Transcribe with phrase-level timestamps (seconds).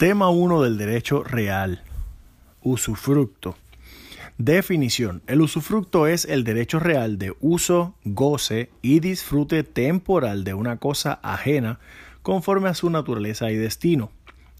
[0.00, 1.82] Tema 1 del derecho real.
[2.62, 3.54] Usufructo.
[4.38, 5.20] Definición.
[5.26, 11.20] El usufructo es el derecho real de uso, goce y disfrute temporal de una cosa
[11.22, 11.80] ajena
[12.22, 14.10] conforme a su naturaleza y destino.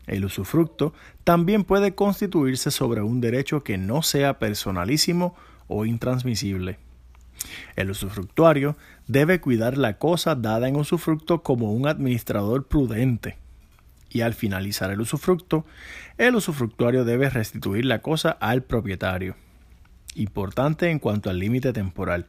[0.07, 0.93] El usufructo
[1.25, 5.35] también puede constituirse sobre un derecho que no sea personalísimo
[5.69, 6.79] o intransmisible.
[7.77, 8.77] El usufructuario
[9.09, 13.40] debe cuidar la cosa dada en usufructo como un administrador prudente
[14.11, 15.65] y al finalizar el usufructo,
[16.19, 19.37] el usufructuario debe restituir la cosa al propietario.
[20.17, 22.27] Importante en cuanto al límite temporal.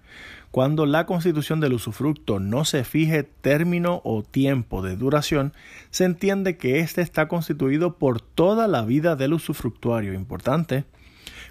[0.52, 5.54] Cuando la constitución del usufructo no se fije término o tiempo de duración,
[5.90, 10.14] se entiende que éste está constituido por toda la vida del usufructuario.
[10.14, 10.84] Importante.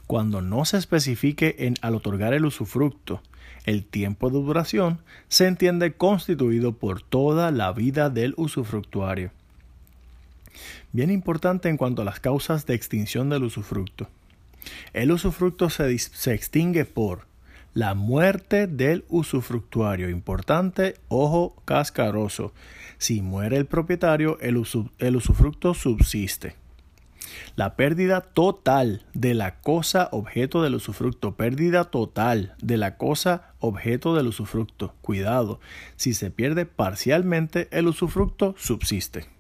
[0.07, 3.23] Cuando no se especifique en, al otorgar el usufructo
[3.65, 9.33] el tiempo de duración, se entiende constituido por toda la vida del usufructuario.
[10.93, 14.09] Bien importante en cuanto a las causas de extinción del usufructo.
[14.93, 15.93] El usufructo se,
[16.33, 17.27] extingue por
[17.73, 20.09] la muerte del usufructuario.
[20.09, 22.53] Importante, ojo cascaroso.
[22.99, 24.57] Si muere el propietario, el,
[25.17, 26.57] usufructo subsiste.
[27.55, 31.37] La pérdida total de la cosa objeto del usufructo.
[31.37, 34.95] Pérdida total de la cosa objeto del usufructo.
[35.01, 35.61] Cuidado,
[35.97, 39.40] si se pierde parcialmente, el usufructo subsiste.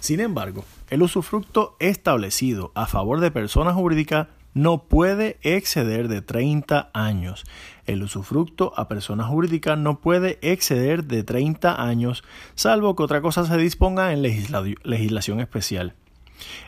[0.00, 6.90] Sin embargo, el usufructo establecido a favor de personas jurídicas no puede exceder de 30
[6.94, 7.44] años.
[7.86, 12.22] El usufructo a personas jurídicas no puede exceder de 30 años,
[12.54, 15.94] salvo que otra cosa se disponga en legislación especial.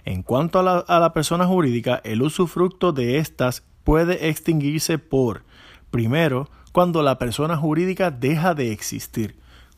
[0.05, 5.44] En cuanto a la, a la persona jurídica, el usufructo de estas puede extinguirse por,
[5.91, 9.36] primero, cuando la persona jurídica deja de existir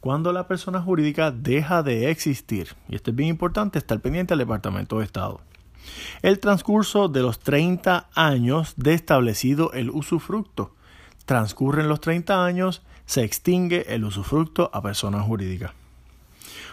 [0.09, 2.69] cuando la persona jurídica deja de existir.
[2.89, 5.43] Y esto es bien importante, estar pendiente al Departamento de Estado.
[6.23, 10.75] El transcurso de los 30 años de establecido el usufructo.
[11.27, 15.75] Transcurren los 30 años, se extingue el usufructo a persona jurídica.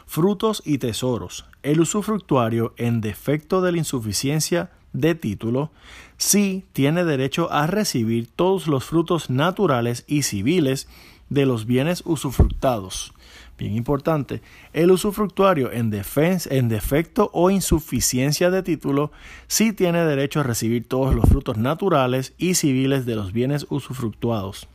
[0.06, 1.44] Frutos y tesoros.
[1.62, 5.72] El usufructuario, en defecto de la insuficiencia de título,
[6.16, 10.88] sí tiene derecho a recibir todos los frutos naturales y civiles
[11.28, 13.12] de los bienes usufructados.
[13.58, 14.42] Bien importante,
[14.74, 19.12] el usufructuario en, en defecto o insuficiencia de título
[19.48, 24.68] sí tiene derecho a recibir todos los frutos naturales y civiles de los bienes usufructuados.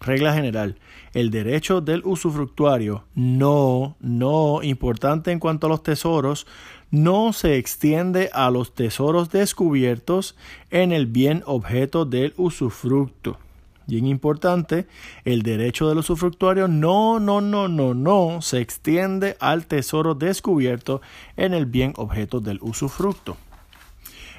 [0.00, 0.76] Regla general,
[1.14, 6.48] el derecho del usufructuario no, no, importante en cuanto a los tesoros,
[6.90, 10.36] no se extiende a los tesoros descubiertos
[10.70, 13.38] en el bien objeto del usufructo.
[13.86, 14.86] Bien importante,
[15.24, 21.00] el derecho del usufructuario no, no, no, no, no se extiende al tesoro descubierto
[21.36, 23.36] en el bien objeto del usufructo.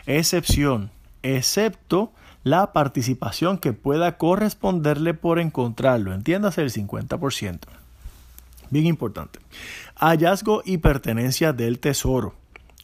[0.06, 0.92] Excepción,
[1.24, 2.12] excepto
[2.44, 7.60] la participación que pueda corresponderle por encontrarlo, entiéndase el 50%.
[8.70, 9.40] Bien importante.
[9.96, 12.36] Hallazgo y pertenencia del tesoro.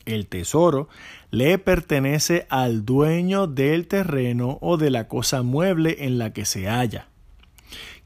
[0.06, 0.90] El tesoro
[1.34, 6.68] le pertenece al dueño del terreno o de la cosa mueble en la que se
[6.68, 7.08] halla.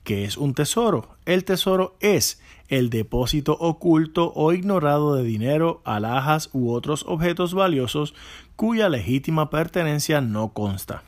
[0.05, 1.09] ¿Qué es un tesoro?
[1.25, 8.13] El tesoro es el depósito oculto o ignorado de dinero, alhajas u otros objetos valiosos
[8.55, 11.03] cuya legítima pertenencia no consta.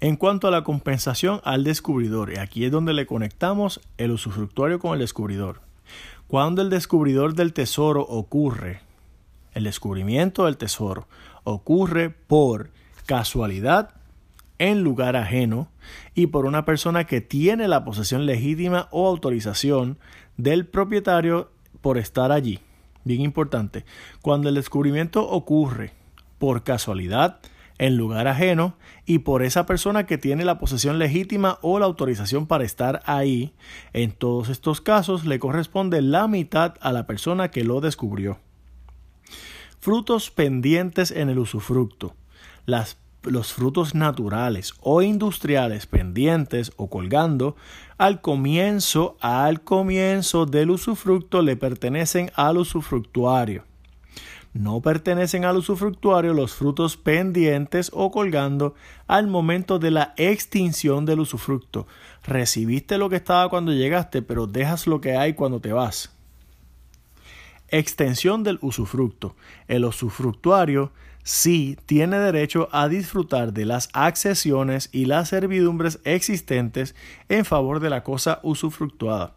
[0.00, 4.78] En cuanto a la compensación al descubridor, y aquí es donde le conectamos el usufructuario
[4.78, 5.60] con el descubridor.
[6.26, 8.85] Cuando el descubridor del tesoro ocurre,
[9.56, 11.08] el descubrimiento del tesoro
[11.42, 12.70] ocurre por
[13.06, 13.94] casualidad
[14.58, 15.70] en lugar ajeno
[16.14, 19.98] y por una persona que tiene la posesión legítima o autorización
[20.36, 21.50] del propietario
[21.80, 22.60] por estar allí.
[23.04, 23.86] Bien importante,
[24.20, 25.94] cuando el descubrimiento ocurre
[26.38, 27.40] por casualidad
[27.78, 32.46] en lugar ajeno y por esa persona que tiene la posesión legítima o la autorización
[32.46, 33.54] para estar ahí,
[33.94, 38.38] en todos estos casos le corresponde la mitad a la persona que lo descubrió.
[39.86, 42.16] Frutos pendientes en el usufructo.
[43.22, 47.54] los frutos naturales o industriales pendientes o colgando
[47.96, 53.62] al comienzo, al comienzo del usufructo le pertenecen al usufructuario.
[54.52, 58.74] No pertenecen al usufructuario los frutos pendientes o colgando
[59.06, 61.86] al momento de la extinción del usufructo.
[62.24, 66.15] Recibiste lo que estaba cuando llegaste, pero dejas lo que hay cuando te vas.
[67.68, 69.34] Extensión del usufructo.
[69.68, 70.92] El usufructuario
[71.24, 76.94] sí tiene derecho a disfrutar de las accesiones y las servidumbres existentes
[77.28, 79.34] en favor de la cosa usufructuada,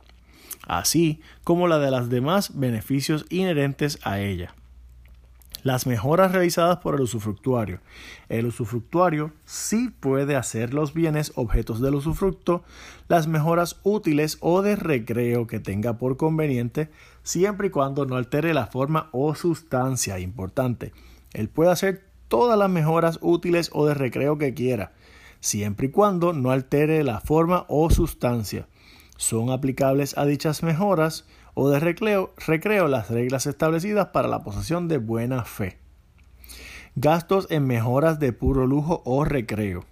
[0.67, 4.53] así como la de los demás beneficios inherentes a ella.
[5.63, 7.81] Las mejoras realizadas por el usufructuario.
[8.29, 12.63] El usufructuario sí puede hacer los bienes objetos del usufructo,
[13.09, 16.89] las mejoras útiles o de recreo que tenga por conveniente,
[17.23, 20.19] siempre y cuando no altere la forma o sustancia.
[20.19, 20.93] Importante.
[21.33, 24.93] Él puede hacer todas las mejoras útiles o de recreo que quiera,
[25.39, 28.67] siempre y cuando no altere la forma o sustancia.
[29.17, 34.87] Son aplicables a dichas mejoras o de recreo, recreo las reglas establecidas para la posesión
[34.87, 35.77] de buena fe.
[36.95, 39.83] Gastos en mejoras de puro lujo o recreo.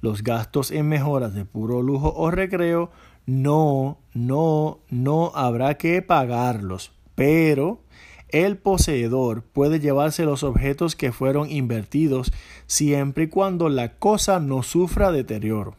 [0.00, 2.90] Los gastos en mejoras de puro lujo o recreo
[3.30, 7.80] no, no, no habrá que pagarlos, pero
[8.28, 12.32] el poseedor puede llevarse los objetos que fueron invertidos
[12.66, 15.76] siempre y cuando la cosa no sufra deterioro.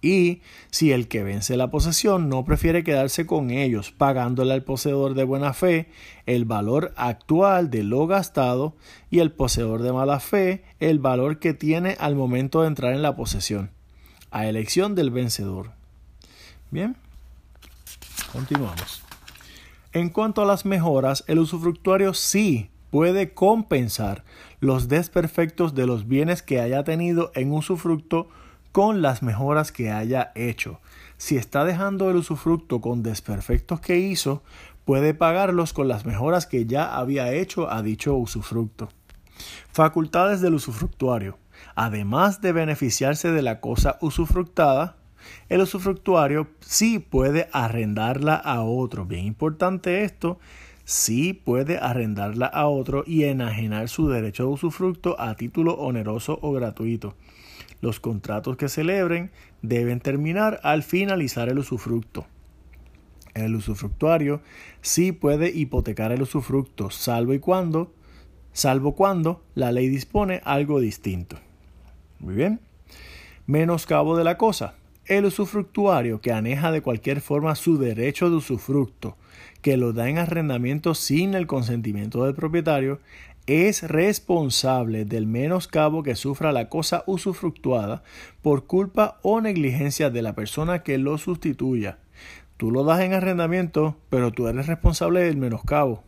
[0.00, 5.14] Y si el que vence la posesión no prefiere quedarse con ellos, pagándole al poseedor
[5.14, 5.88] de buena fe
[6.26, 8.76] el valor actual de lo gastado
[9.10, 13.02] y el poseedor de mala fe el valor que tiene al momento de entrar en
[13.02, 13.72] la posesión,
[14.30, 15.77] a elección del vencedor.
[16.70, 16.96] Bien,
[18.32, 19.02] continuamos.
[19.92, 24.24] En cuanto a las mejoras, el usufructuario sí puede compensar
[24.60, 28.28] los desperfectos de los bienes que haya tenido en usufructo
[28.72, 30.80] con las mejoras que haya hecho.
[31.16, 34.42] Si está dejando el usufructo con desperfectos que hizo,
[34.84, 38.88] puede pagarlos con las mejoras que ya había hecho a dicho usufructo.
[39.72, 41.38] Facultades del usufructuario.
[41.74, 44.97] Además de beneficiarse de la cosa usufructada,
[45.48, 49.04] el usufructuario sí puede arrendarla a otro.
[49.04, 50.38] Bien importante esto,
[50.84, 56.52] sí puede arrendarla a otro y enajenar su derecho de usufructo a título oneroso o
[56.52, 57.14] gratuito.
[57.80, 59.30] Los contratos que celebren
[59.62, 62.26] deben terminar al finalizar el usufructo.
[63.34, 64.40] El usufructuario
[64.80, 67.92] sí puede hipotecar el usufructo, salvo y cuando,
[68.52, 71.36] salvo cuando la ley dispone algo distinto.
[72.18, 72.60] Muy bien.
[73.46, 74.74] Menoscabo de la cosa.
[75.08, 79.16] El usufructuario que aneja de cualquier forma su derecho de usufructo,
[79.62, 83.00] que lo da en arrendamiento sin el consentimiento del propietario,
[83.46, 88.02] es responsable del menoscabo que sufra la cosa usufructuada
[88.42, 91.96] por culpa o negligencia de la persona que lo sustituya.
[92.58, 96.04] Tú lo das en arrendamiento, pero tú eres responsable del menoscabo.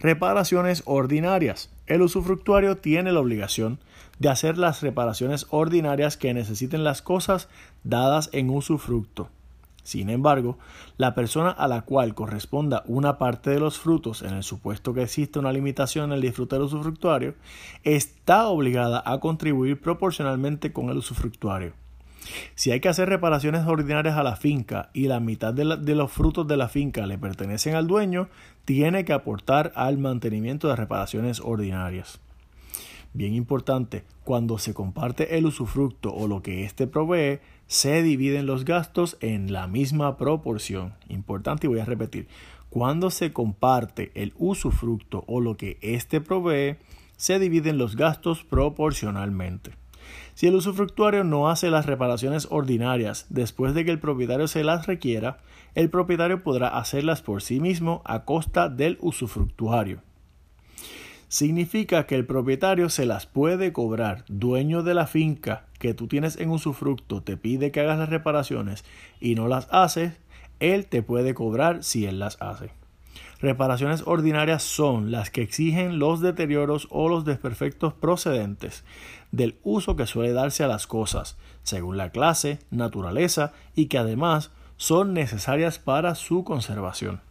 [0.00, 1.70] Reparaciones ordinarias.
[1.86, 3.78] El usufructuario tiene la obligación
[4.18, 7.48] de hacer las reparaciones ordinarias que necesiten las cosas
[7.82, 9.28] dadas en usufructo.
[9.84, 10.58] Sin embargo,
[10.96, 15.02] la persona a la cual corresponda una parte de los frutos, en el supuesto que
[15.02, 17.34] existe una limitación en el disfrute del usufructuario,
[17.82, 21.74] está obligada a contribuir proporcionalmente con el usufructuario.
[22.54, 26.10] Si hay que hacer reparaciones ordinarias a la finca y la mitad de, de, los
[26.10, 28.28] frutos de la finca le pertenecen al dueño,
[28.64, 32.20] tiene que aportar al mantenimiento de reparaciones ordinarias.
[33.16, 37.38] Bien importante, cuando se comparte el usufructo o lo que éste provee,
[37.68, 40.94] se dividen los gastos en la misma proporción.
[41.08, 42.26] Importante y voy a repetir.
[42.70, 46.76] Cuando se comparte el usufructo o lo que éste provee,
[47.16, 49.76] se dividen los gastos proporcionalmente.
[50.34, 54.88] Si el usufructuario no hace las reparaciones ordinarias después de que el propietario se las
[54.88, 55.38] requiera,
[55.76, 60.02] el propietario podrá hacerlas por sí mismo a costa del usufructuario
[61.34, 64.24] significa que el propietario se las puede cobrar.
[64.28, 68.84] Dueño de la finca que tú tienes en usufructo te pide que hagas las reparaciones
[69.18, 70.12] y no las haces,
[70.60, 72.70] él te puede cobrar si él las hace.
[73.40, 78.84] Reparaciones ordinarias son las que exigen los deterioros o los desperfectos procedentes
[79.32, 84.52] del uso que suele darse a las cosas, según la clase, naturaleza y que además
[84.76, 87.22] son necesarias para su conservación.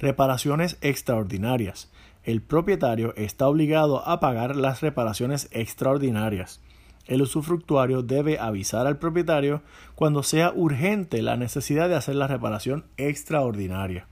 [0.00, 1.91] Reparaciones extraordinarias
[2.24, 6.60] el propietario está obligado a pagar las reparaciones extraordinarias.
[7.06, 9.62] El usufructuario debe avisar al propietario
[9.94, 14.06] cuando sea urgente la necesidad de hacer la reparación extraordinaria.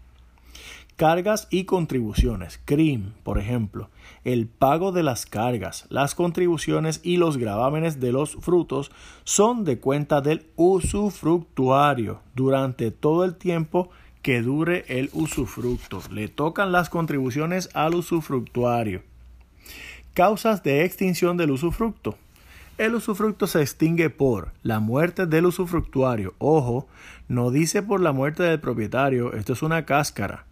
[0.96, 2.60] Cargas y contribuciones.
[2.64, 3.88] CRIM, por ejemplo.
[4.22, 8.90] El pago de las cargas, las contribuciones y los gravámenes de los frutos
[9.24, 13.88] son de cuenta del usufructuario durante todo el tiempo
[14.22, 16.02] que dure el usufructo.
[16.10, 19.02] Le tocan las contribuciones al usufructuario.
[20.14, 22.16] Causas de extinción del usufructo.
[22.76, 26.34] El usufructo se extingue por la muerte del usufructuario.
[26.38, 26.86] Ojo,
[27.28, 30.46] no dice por la muerte del propietario, esto es una cáscara.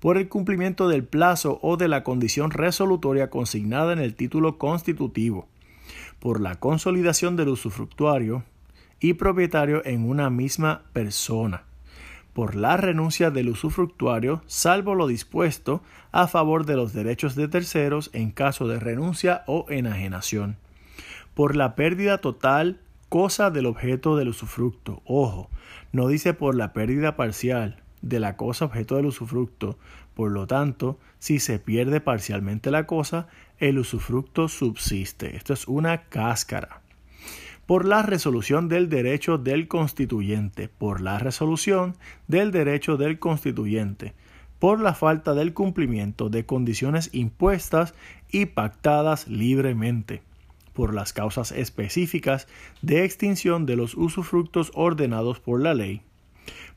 [0.00, 5.48] Por el cumplimiento del plazo o de la condición resolutoria consignada en el título constitutivo.
[6.20, 8.44] Por la consolidación del usufructuario
[9.00, 11.67] y propietario en una misma persona
[12.38, 18.10] por la renuncia del usufructuario, salvo lo dispuesto a favor de los derechos de terceros
[18.12, 20.56] en caso de renuncia o enajenación.
[21.34, 22.78] Por la pérdida total,
[23.08, 25.02] cosa del objeto del usufructo.
[25.04, 25.50] Ojo,
[25.90, 29.76] no dice por la pérdida parcial de la cosa objeto del usufructo.
[30.14, 33.26] Por lo tanto, si se pierde parcialmente la cosa,
[33.58, 35.34] el usufructo subsiste.
[35.34, 36.77] Esto es una cáscara
[37.68, 44.14] por la resolución del derecho del constituyente, por la resolución del derecho del constituyente,
[44.58, 47.92] por la falta del cumplimiento de condiciones impuestas
[48.30, 50.22] y pactadas libremente,
[50.72, 52.48] por las causas específicas
[52.80, 56.00] de extinción de los usufructos ordenados por la ley,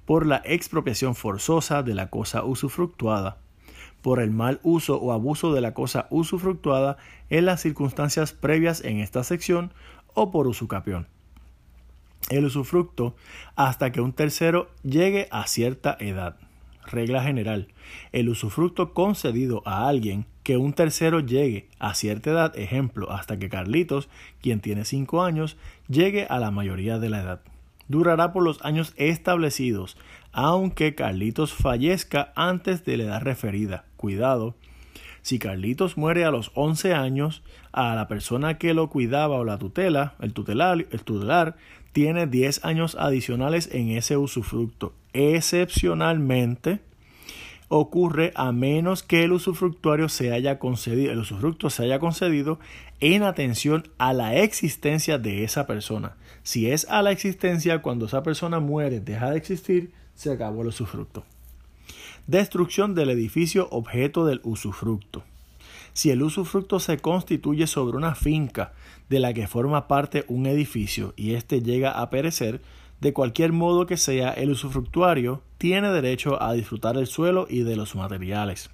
[0.05, 3.37] por la expropiación forzosa de la cosa usufructuada,
[4.01, 6.97] por el mal uso o abuso de la cosa usufructuada
[7.29, 9.71] en las circunstancias previas en esta sección
[10.13, 11.07] o por usucapión.
[12.29, 13.15] El usufructo
[13.55, 16.37] hasta que un tercero llegue a cierta edad.
[16.85, 17.67] Regla general.
[18.11, 23.49] El usufructo concedido a alguien que un tercero llegue a cierta edad, ejemplo, hasta que
[23.49, 24.09] Carlitos,
[24.41, 27.41] quien tiene 5 años, llegue a la mayoría de la edad.
[27.87, 29.97] Durará por los años establecidos,
[30.31, 33.85] aunque Carlitos fallezca antes de la edad referida.
[33.97, 34.55] Cuidado,
[35.21, 39.57] si Carlitos muere a los 11 años, a la persona que lo cuidaba o la
[39.57, 41.55] tutela, el tutelar, el tutelar
[41.93, 44.93] tiene 10 años adicionales en ese usufructo.
[45.13, 46.79] Excepcionalmente,
[47.67, 52.59] ocurre a menos que el usufructuario se haya concedido, el usufructo se haya concedido
[52.99, 56.17] en atención a la existencia de esa persona.
[56.43, 60.67] Si es a la existencia, cuando esa persona muere, deja de existir, se acabó el
[60.67, 61.23] usufructo.
[62.31, 65.25] Destrucción del edificio objeto del usufructo.
[65.91, 68.71] Si el usufructo se constituye sobre una finca
[69.09, 72.61] de la que forma parte un edificio y éste llega a perecer,
[73.01, 77.75] de cualquier modo que sea, el usufructuario tiene derecho a disfrutar del suelo y de
[77.75, 78.69] los materiales.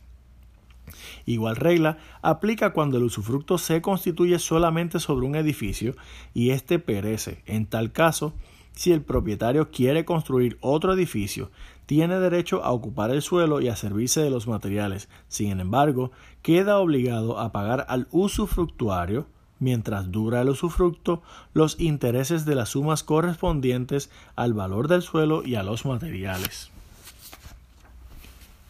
[1.26, 5.96] Igual regla aplica cuando el usufructo se constituye solamente sobre un edificio
[6.36, 7.42] y éste perece.
[7.48, 8.36] En tal caso,
[8.74, 11.50] si el propietario quiere construir otro edificio,
[11.88, 15.08] tiene derecho a ocupar el suelo y a servirse de los materiales.
[15.30, 16.12] Sin embargo,
[16.44, 19.26] queda obligado a pagar al usufructuario,
[19.58, 25.56] mientras dura el usufructo, los intereses de las sumas correspondientes al valor del suelo y
[25.56, 26.70] a los materiales.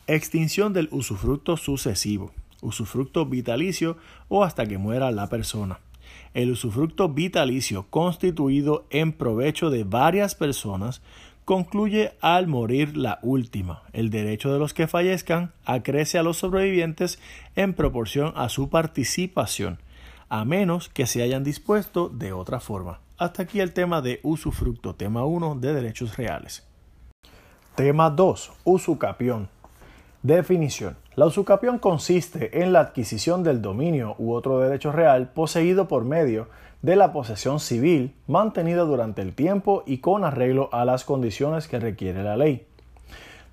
[0.06, 2.32] Extinción del usufructo sucesivo,
[2.62, 3.98] usufructo vitalicio
[4.30, 5.80] o hasta que muera la persona
[6.34, 11.02] el usufructo vitalicio constituido en provecho de varias personas
[11.48, 13.84] concluye al morir la última.
[13.94, 17.20] El derecho de los que fallezcan acrece a los sobrevivientes
[17.56, 19.80] en proporción a su participación,
[20.27, 23.00] a menos que se hayan dispuesto de otra forma.
[23.18, 26.68] Hasta aquí el tema de usufructo, tema 1 de derechos reales.
[27.75, 28.51] Tema 2.
[28.66, 29.48] Usucapión.
[30.24, 30.98] Definición.
[31.16, 36.42] La usucapión consiste en la adquisición del dominio u otro derecho real poseído por medio
[36.44, 36.48] de
[36.82, 42.24] la posesión civil mantenida durante el tiempo y con arreglo a las condiciones que requiere
[42.24, 42.66] la ley.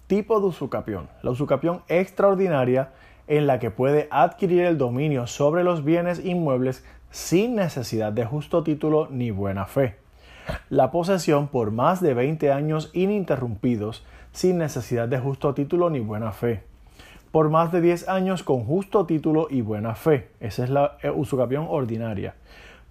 [0.07, 1.09] Tipo de usucapión.
[1.23, 2.91] La usucapión extraordinaria
[3.27, 8.63] en la que puede adquirir el dominio sobre los bienes inmuebles sin necesidad de justo
[8.63, 9.97] título ni buena fe.
[10.69, 16.33] La posesión por más de 20 años ininterrumpidos sin necesidad de justo título ni buena
[16.33, 16.65] fe
[17.35, 20.29] por más de 10 años con justo título y buena fe.
[20.39, 22.37] Esa es la eh, usucapión ordinaria.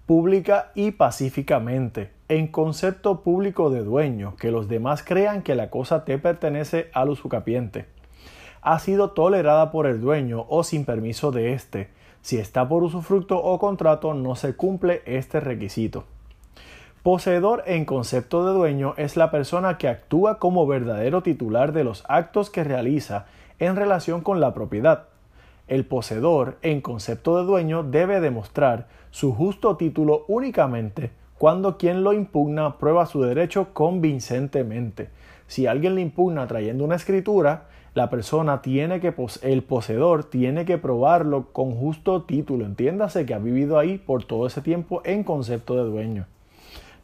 [0.06, 6.04] Pública y pacíficamente, en concepto público de dueño, que los demás crean que la cosa
[6.04, 7.86] te pertenece al usucapiente.
[8.60, 11.88] Ha sido tolerada por el dueño o sin permiso de éste.
[12.20, 16.04] Si está por usufructo o contrato, no se cumple este requisito.
[17.02, 22.04] Poseedor en concepto de dueño es la persona que actúa como verdadero titular de los
[22.08, 23.24] actos que realiza
[23.58, 25.04] en relación con la propiedad.
[25.66, 32.12] El poseedor, en concepto de dueño, debe demostrar su justo título únicamente cuando quien lo
[32.12, 35.10] impugna prueba su derecho convincentemente.
[35.46, 40.78] Si alguien le impugna trayendo una escritura, la persona tiene que, el poseedor tiene que
[40.78, 42.64] probarlo con justo título.
[42.64, 46.26] Entiéndase que ha vivido ahí por todo ese tiempo en concepto de dueño.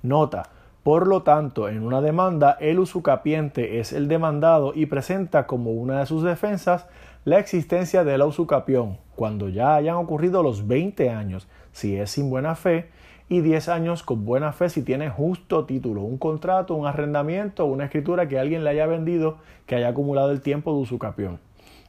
[0.03, 0.51] Nota,
[0.83, 6.01] por lo tanto, en una demanda, el usucapiente es el demandado y presenta como una
[6.01, 6.89] de sus defensas
[7.25, 12.31] la existencia de la usucapión, cuando ya hayan ocurrido los 20 años, si es sin
[12.31, 12.89] buena fe,
[13.29, 17.85] y 10 años con buena fe si tiene justo título, un contrato, un arrendamiento, una
[17.85, 21.39] escritura que alguien le haya vendido que haya acumulado el tiempo de usucapión.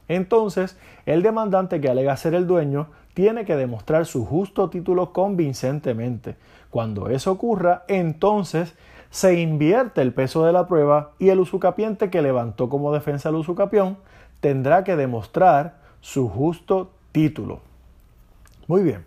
[0.08, 6.36] Entonces, el demandante que alega ser el dueño tiene que demostrar su justo título convincentemente.
[6.70, 8.76] Cuando eso ocurra, entonces
[9.10, 13.36] se invierte el peso de la prueba y el usucapiente que levantó como defensa el
[13.36, 13.98] usucapión
[14.42, 17.62] tendrá que demostrar su justo título.
[18.68, 19.06] Muy bien,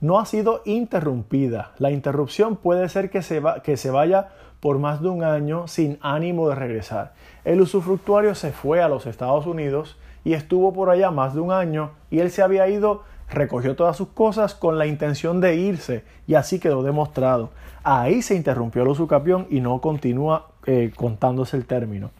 [0.00, 1.72] no ha sido interrumpida.
[1.78, 4.28] La interrupción puede ser que se, que se vaya
[4.60, 7.14] por más de un año sin ánimo de regresar.
[7.44, 11.52] El usufructuario se fue a los Estados Unidos y estuvo por allá más de un
[11.52, 16.04] año y él se había ido, recogió todas sus cosas con la intención de irse
[16.26, 17.50] y así quedó demostrado.
[17.84, 22.10] Ahí se interrumpió el usucapión y no continúa eh, contándose el término.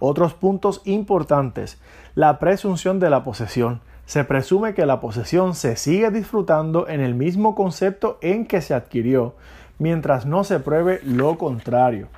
[0.00, 1.80] Otros puntos importantes.
[2.14, 3.80] La presunción de la posesión.
[4.06, 8.74] Se presume que la posesión se sigue disfrutando en el mismo concepto en que se
[8.74, 9.34] adquirió,
[9.78, 12.08] mientras no se pruebe lo contrario.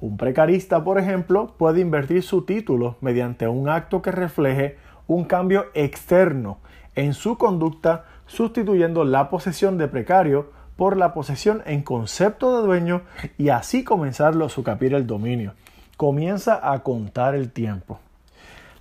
[0.00, 5.66] Un precarista, por ejemplo, puede invertir su título mediante un acto que refleje un cambio
[5.74, 6.58] externo
[6.94, 13.02] en su conducta, sustituyendo la posesión de precario por la posesión en concepto de dueño
[13.38, 15.54] y así comenzarlo a sucapir el dominio.
[15.96, 18.00] Comienza a contar el tiempo.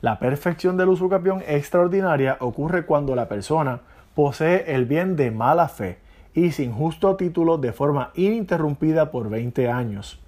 [0.02, 3.82] La perfección del usucapión extraordinaria ocurre cuando la persona
[4.16, 6.00] posee el bien de mala fe
[6.34, 10.20] y sin justo título de forma ininterrumpida por 20 años.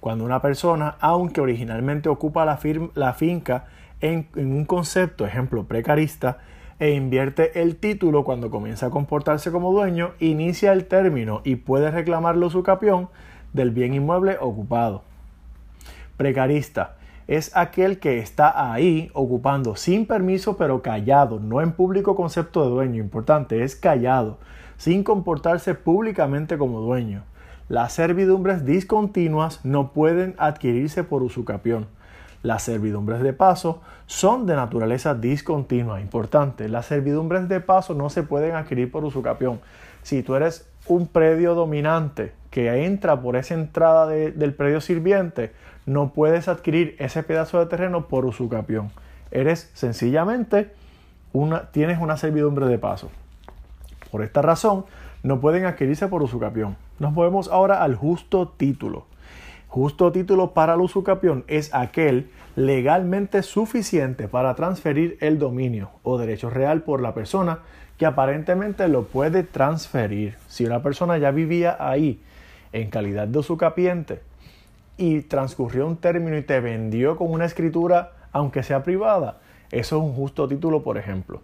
[0.00, 3.64] Cuando una persona, aunque originalmente ocupa la, finca
[4.00, 6.38] en, en, un concepto, ejemplo, precarista,
[6.78, 11.90] e invierte el título cuando comienza a comportarse como dueño, inicia el término y puede
[11.90, 13.08] reclamarlo su capión
[13.54, 15.05] del bien inmueble ocupado.
[16.16, 16.96] Precarista
[17.26, 22.70] es aquel que está ahí ocupando sin permiso pero callado, no en público concepto de
[22.70, 24.38] dueño, importante, es callado,
[24.76, 27.24] sin comportarse públicamente como dueño.
[27.68, 31.88] Las servidumbres discontinuas no pueden adquirirse por usucapión.
[32.42, 36.00] Las servidumbres de paso son de naturaleza discontinua.
[36.00, 39.58] Importante, las servidumbres de paso no se pueden adquirir por usucapión.
[40.04, 45.50] Si tú eres un predio dominante que entra por esa entrada del predio sirviente,
[45.86, 48.90] no puedes adquirir ese pedazo de terreno por usucapión.
[49.30, 50.72] Eres sencillamente
[51.32, 53.10] una, tienes una servidumbre de paso.
[54.10, 54.84] Por esta razón,
[55.22, 56.76] no pueden adquirirse por usucapión.
[56.98, 59.06] Nos movemos ahora al justo título.
[59.68, 66.50] Justo título para el usucapión es aquel legalmente suficiente para transferir el dominio o derecho
[66.50, 67.60] real por la persona
[67.98, 70.36] que aparentemente lo puede transferir.
[70.48, 72.20] Si una persona ya vivía ahí
[72.72, 74.20] en calidad de usucapiente
[74.96, 79.38] y transcurrió un término y te vendió con una escritura, aunque sea privada,
[79.70, 81.40] eso es un justo título, por ejemplo.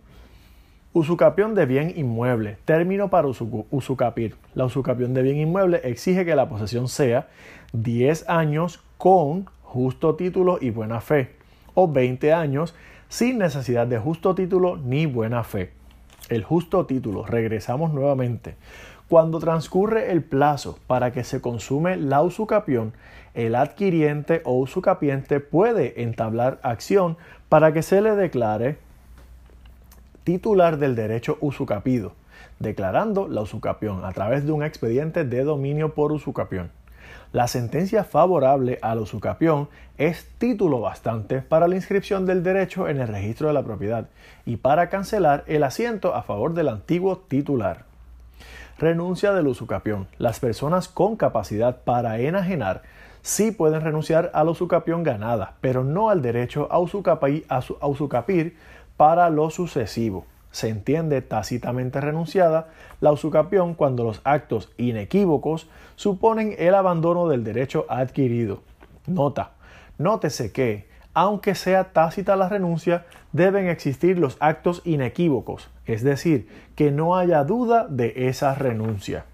[0.94, 2.58] Usucapión de bien inmueble.
[2.64, 4.36] Término para usucapir.
[4.54, 7.28] La usucapión de bien inmueble exige que la posesión sea
[7.72, 11.34] 10 años con justo título y buena fe,
[11.74, 12.74] o 20 años
[13.08, 15.72] sin necesidad de justo título ni buena fe.
[16.28, 18.56] El justo título, regresamos nuevamente.
[19.12, 22.94] Cuando transcurre el plazo para que se consume la usucapión,
[23.34, 27.18] el adquiriente o usucapiente puede entablar acción
[27.50, 28.78] para que se le declare
[30.24, 32.14] titular del derecho usucapido,
[32.58, 36.70] declarando la usucapión a través de un expediente de dominio por usucapión.
[37.34, 43.08] La sentencia favorable al usucapión es título bastante para la inscripción del derecho en el
[43.08, 44.08] registro de la propiedad
[44.46, 47.91] y para cancelar el asiento a favor del antiguo titular.
[48.78, 50.08] Renuncia del usucapión.
[50.18, 52.82] Las personas con capacidad para enajenar
[53.22, 58.56] sí pueden renunciar a la usucapión ganada, pero no al derecho a usucapir
[58.96, 60.26] para lo sucesivo.
[60.50, 62.68] Se entiende tácitamente renunciada
[63.00, 68.62] la usucapión cuando los actos inequívocos suponen el abandono del derecho adquirido.
[69.06, 69.52] Nota.
[69.98, 76.90] Nótese que, aunque sea tácita la renuncia, deben existir los actos inequívocos, es decir, que
[76.90, 79.24] no haya duda de esa renuncia.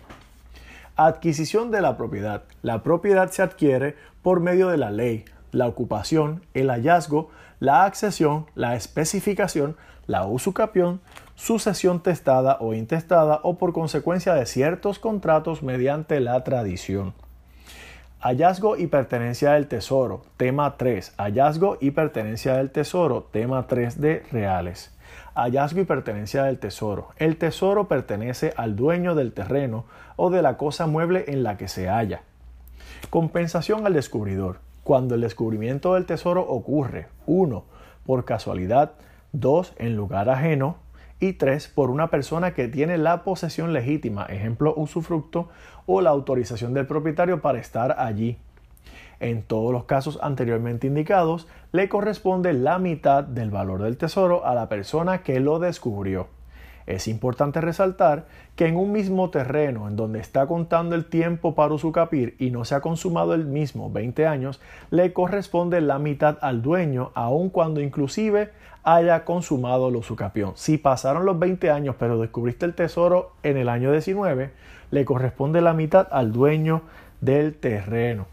[0.96, 2.42] Adquisición de la propiedad.
[2.62, 8.46] La propiedad se adquiere por medio de la ley, la ocupación, el hallazgo, la accesión,
[8.54, 11.00] la especificación, la usucapión,
[11.36, 17.14] sucesión testada o intestada o por consecuencia de ciertos contratos mediante la tradición.
[18.20, 21.14] Hallazgo y pertenencia del tesoro, tema 3.
[21.18, 24.92] Hallazgo y pertenencia del tesoro, tema 3 de reales.
[25.36, 27.10] Hallazgo y pertenencia del tesoro.
[27.16, 29.84] El tesoro pertenece al dueño del terreno
[30.16, 32.22] o de la cosa mueble en la que se halla.
[33.08, 37.64] Compensación al descubridor cuando el descubrimiento del tesoro ocurre, 1.
[38.04, 38.94] por casualidad,
[39.30, 39.74] 2.
[39.78, 40.78] en lugar ajeno
[41.20, 41.68] y 3.
[41.68, 45.48] por una persona que tiene la posesión legítima, ejemplo usufructo,
[45.86, 48.38] o la autorización del propietario para estar allí.
[49.20, 54.54] En todos los casos anteriormente indicados, le corresponde la mitad del valor del tesoro a
[54.54, 56.28] la persona que lo descubrió.
[56.88, 61.74] Es importante resaltar que en un mismo terreno en donde está contando el tiempo para
[61.74, 66.62] usucapir y no se ha consumado el mismo 20 años, le corresponde la mitad al
[66.62, 68.52] dueño, aun cuando inclusive
[68.84, 70.52] haya consumado el usucapión.
[70.54, 74.50] Si pasaron los 20 años pero descubriste el tesoro en el año 19,
[74.90, 76.80] le corresponde la mitad al dueño
[77.20, 78.28] del terreno.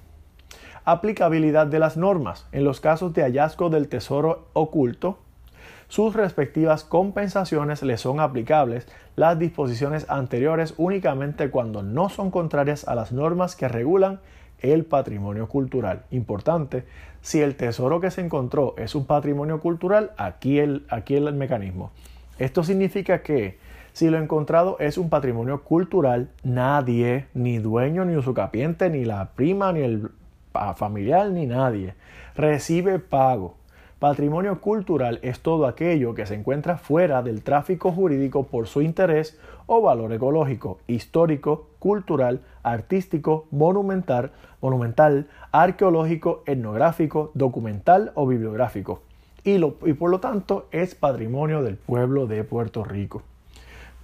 [0.86, 2.48] Aplicabilidad de las normas.
[2.54, 5.20] En los casos de hallazgo del tesoro oculto,
[5.88, 12.96] sus respectivas compensaciones le son aplicables las disposiciones anteriores únicamente cuando no son contrarias a
[12.96, 14.20] las normas que regulan
[14.60, 16.04] el patrimonio cultural.
[16.12, 16.86] Importante,
[17.22, 21.92] si el tesoro que se encontró es un patrimonio cultural, aquí el, aquí el mecanismo.
[22.40, 23.58] Esto significa que
[23.94, 29.72] si lo encontrado es un patrimonio cultural, nadie, ni dueño, ni usucapiente, ni la prima,
[29.72, 30.10] ni el
[30.76, 31.94] familiar, ni nadie,
[32.36, 33.56] recibe pago
[34.06, 39.40] Patrimonio cultural es todo aquello que se encuentra fuera del tráfico jurídico por su interés
[39.66, 49.02] o valor ecológico, histórico, cultural, artístico, monumental, monumental arqueológico, etnográfico, documental o bibliográfico.
[49.44, 53.24] Y, y por lo tanto es patrimonio del pueblo de Puerto Rico.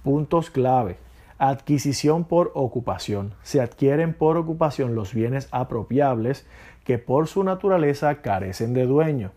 [0.02, 0.96] Puntos clave.
[1.38, 3.34] Adquisición por ocupación.
[3.44, 6.44] Se adquieren por ocupación los bienes apropiables
[6.82, 9.30] que por su naturaleza carecen de dueño.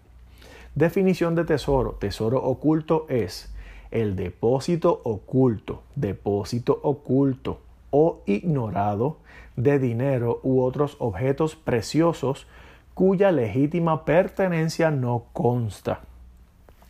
[0.76, 1.94] Definición de tesoro.
[1.94, 3.54] Tesoro oculto es
[3.92, 7.62] el depósito oculto, depósito oculto
[7.92, 9.18] o ignorado
[9.56, 12.46] de dinero u otros objetos preciosos
[12.94, 16.02] cuya legítima pertenencia no consta.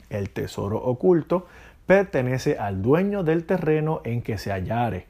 [0.10, 1.46] El tesoro oculto
[1.86, 5.06] pertenece al dueño del terreno en que se hallare.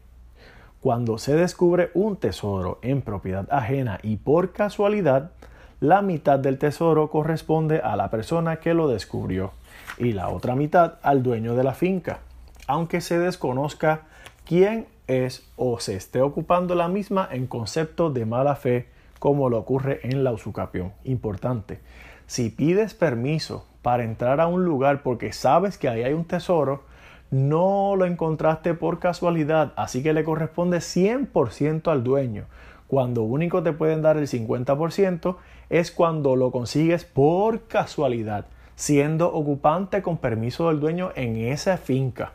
[0.82, 5.32] Cuando se descubre un tesoro en propiedad ajena y por casualidad,
[5.80, 9.52] la mitad del tesoro corresponde a la persona que lo descubrió
[9.98, 12.20] y la otra mitad al dueño de la finca,
[12.68, 14.02] aunque se desconozca
[14.46, 18.88] quién es o se esté ocupando la misma en concepto de mala fe
[19.20, 20.94] como lo ocurre en la usucapión.
[21.04, 21.80] Importante,
[22.28, 26.84] si pides permiso para entrar a un lugar porque sabes que ahí hay un tesoro,
[27.32, 32.46] no lo encontraste por casualidad, así que le corresponde 100% al dueño.
[32.88, 35.36] Cuando único te pueden dar el 50%
[35.70, 42.34] es cuando lo consigues por casualidad, siendo ocupante con permiso del dueño en esa finca.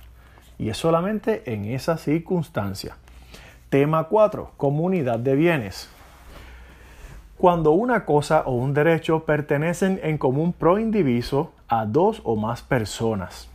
[0.59, 2.97] Y es solamente en esa circunstancia.
[3.71, 4.53] Tema 4.
[4.57, 5.89] Comunidad de bienes.
[7.37, 12.61] Cuando una cosa o un derecho pertenecen en común pro indiviso a dos o más
[12.61, 13.49] personas,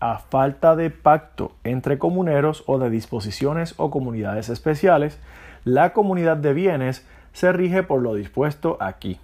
[0.00, 5.18] a falta de pacto entre comuneros o de disposiciones o comunidades especiales,
[5.64, 9.18] la comunidad de bienes se rige por lo dispuesto aquí.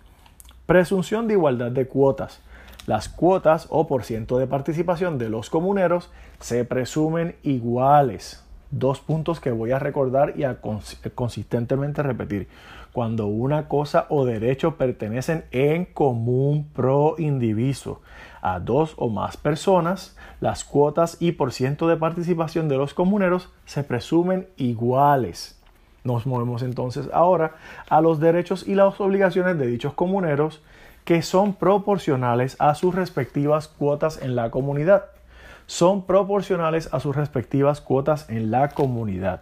[0.66, 2.40] Presunción de igualdad de cuotas.
[2.86, 8.44] Las cuotas o por ciento de participación de los comuneros se presumen iguales.
[8.70, 10.58] Dos puntos que voy a recordar y a
[11.14, 12.48] consistentemente repetir.
[12.92, 18.00] Cuando una cosa o derecho pertenecen en común pro indiviso
[18.40, 23.52] a dos o más personas, las cuotas y por ciento de participación de los comuneros
[23.66, 25.55] se presumen iguales.
[26.06, 27.56] Nos movemos entonces ahora
[27.90, 30.62] a los derechos y las obligaciones de dichos comuneros
[31.04, 35.06] que son proporcionales a sus respectivas cuotas en la comunidad.
[35.66, 39.40] Son proporcionales a sus respectivas cuotas en la comunidad.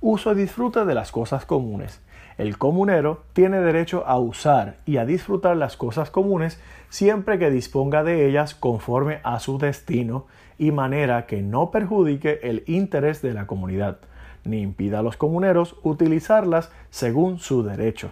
[0.00, 2.00] Uso y disfrute de las cosas comunes.
[2.36, 8.02] El comunero tiene derecho a usar y a disfrutar las cosas comunes siempre que disponga
[8.02, 10.26] de ellas conforme a su destino
[10.58, 13.98] y manera que no perjudique el interés de la comunidad
[14.46, 18.10] ni impida a los comuneros utilizarlas según su derecho.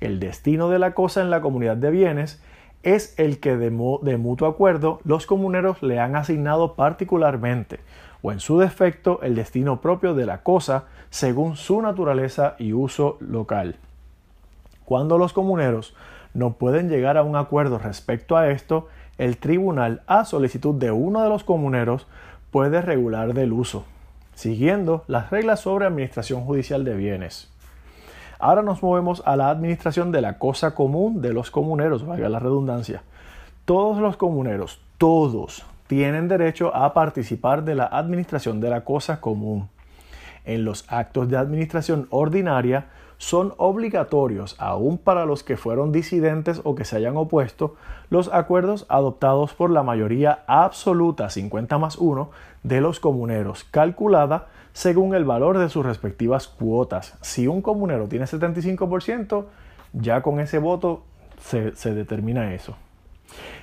[0.00, 2.42] El destino de la cosa en la comunidad de bienes
[2.82, 7.80] es el que de, mutuo acuerdo los comuneros le han asignado particularmente,
[8.22, 13.16] o en su defecto el destino propio de la cosa según su naturaleza y uso
[13.20, 13.76] local.
[14.84, 15.94] Cuando los comuneros
[16.34, 21.22] no pueden llegar a un acuerdo respecto a esto, el tribunal, a solicitud de uno
[21.22, 22.06] de los comuneros,
[22.50, 23.84] puede regular del uso
[24.36, 27.50] siguiendo las reglas sobre administración judicial de bienes.
[28.38, 32.38] Ahora nos movemos a la administración de la cosa común de los comuneros, valga la
[32.38, 33.02] redundancia.
[33.64, 39.70] Todos los comuneros, todos, tienen derecho a participar de la administración de la cosa común.
[40.44, 46.74] En los actos de administración ordinaria son obligatorios, aún para los que fueron disidentes o
[46.74, 47.76] que se hayan opuesto,
[48.10, 52.30] los acuerdos adoptados por la mayoría absoluta 50 más 1
[52.66, 57.16] de los comuneros, calculada según el valor de sus respectivas cuotas.
[57.22, 59.44] Si un comunero tiene 75%,
[59.92, 61.04] ya con ese voto
[61.38, 62.76] se, determina eso.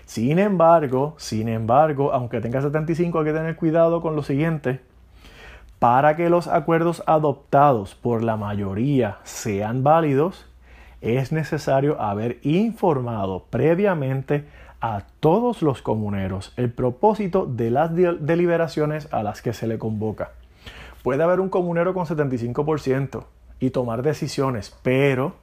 [0.05, 4.79] Sin embargo, sin embargo, aunque tenga 75 hay que tener cuidado con lo siguiente.
[5.79, 10.47] Para que los acuerdos adoptados por la mayoría sean válidos,
[11.01, 14.45] es necesario haber informado previamente
[14.83, 20.31] a todos los comuneros el propósito de las deliberaciones a las que se le convoca.
[21.03, 23.23] Puede haber un comunero con 75%
[23.61, 25.35] y tomar decisiones, pero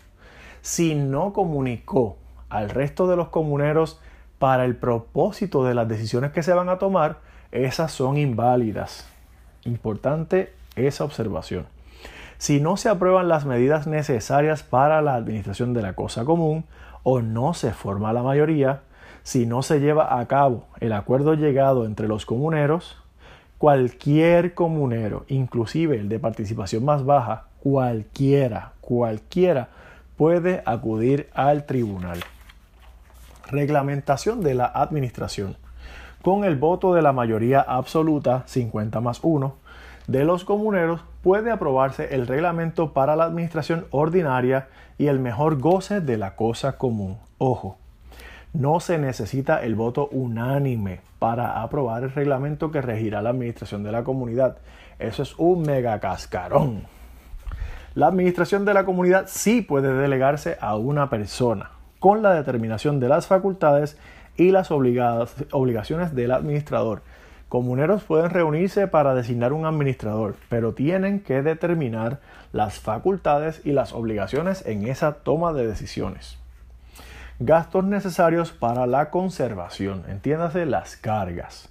[0.60, 2.18] si no comunicó
[2.50, 3.98] al resto de los comuneros
[4.38, 9.08] para el propósito de las decisiones que se van a tomar, esas son inválidas.
[9.64, 11.64] Importante esa observación.
[12.36, 16.66] Si no se aprueban las medidas necesarias para la administración de la cosa común
[17.04, 18.82] o no se forma la mayoría,
[19.22, 22.96] si no se lleva a cabo el acuerdo llegado entre los comuneros,
[23.58, 29.68] cualquier comunero, inclusive el de participación más baja, cualquiera, cualquiera
[30.16, 32.20] puede acudir al tribunal.
[33.50, 35.56] Reglamentación de la administración.
[36.22, 39.54] Con el voto de la mayoría absoluta, 50 más 1,
[40.06, 46.00] de los comuneros puede aprobarse el reglamento para la administración ordinaria y el mejor goce
[46.00, 47.18] de la cosa común.
[47.38, 47.78] Ojo,
[48.52, 53.92] no se necesita el voto unánime para aprobar el reglamento que regirá la administración de
[53.92, 54.58] la comunidad.
[54.98, 56.82] Eso es un mega cascarón.
[57.94, 63.08] La administración de la comunidad sí puede delegarse a una persona, con la determinación de
[63.08, 63.98] las facultades
[64.36, 67.02] y las obligaciones del administrador.
[67.48, 72.20] Comuneros pueden reunirse para designar un administrador, pero tienen que determinar
[72.52, 76.39] las facultades y las obligaciones en esa toma de decisiones.
[77.42, 81.70] Gastos necesarios para la conservación, entiéndase las cargas.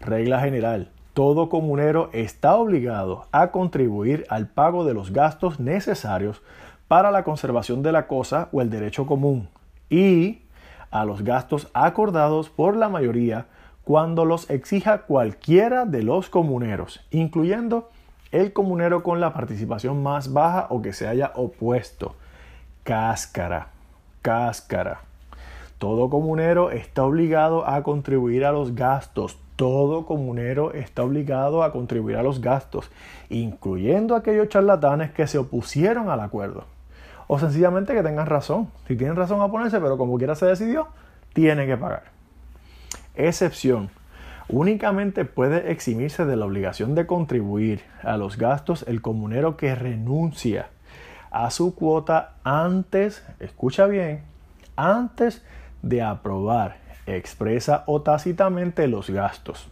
[0.00, 6.40] Regla general, todo comunero está obligado a contribuir al pago de los gastos necesarios
[6.88, 9.50] para la conservación de la cosa o el derecho común,
[9.90, 10.44] y
[10.90, 13.48] a los gastos acordados por la mayoría
[13.84, 17.90] cuando los exija cualquiera de los comuneros, incluyendo
[18.30, 22.16] el comunero con la participación más baja o que se haya opuesto.
[22.82, 23.71] Cáscara,
[24.22, 25.00] cáscara.
[25.78, 29.38] Todo comunero está obligado a contribuir a los gastos.
[29.56, 32.90] Todo comunero está obligado a contribuir a los gastos,
[33.28, 36.64] incluyendo aquellos charlatanes que se opusieron al acuerdo
[37.26, 38.68] o sencillamente que tengan razón.
[38.86, 40.88] Si tienen razón a ponerse, pero como quiera se decidió,
[41.32, 42.04] tiene que pagar.
[43.14, 43.88] Excepción.
[44.48, 50.68] Únicamente puede eximirse de la obligación de contribuir a los gastos el comunero que renuncia
[51.32, 54.22] a su cuota antes, escucha bien,
[54.76, 55.42] antes
[55.82, 59.68] de aprobar expresa o tácitamente los gastos.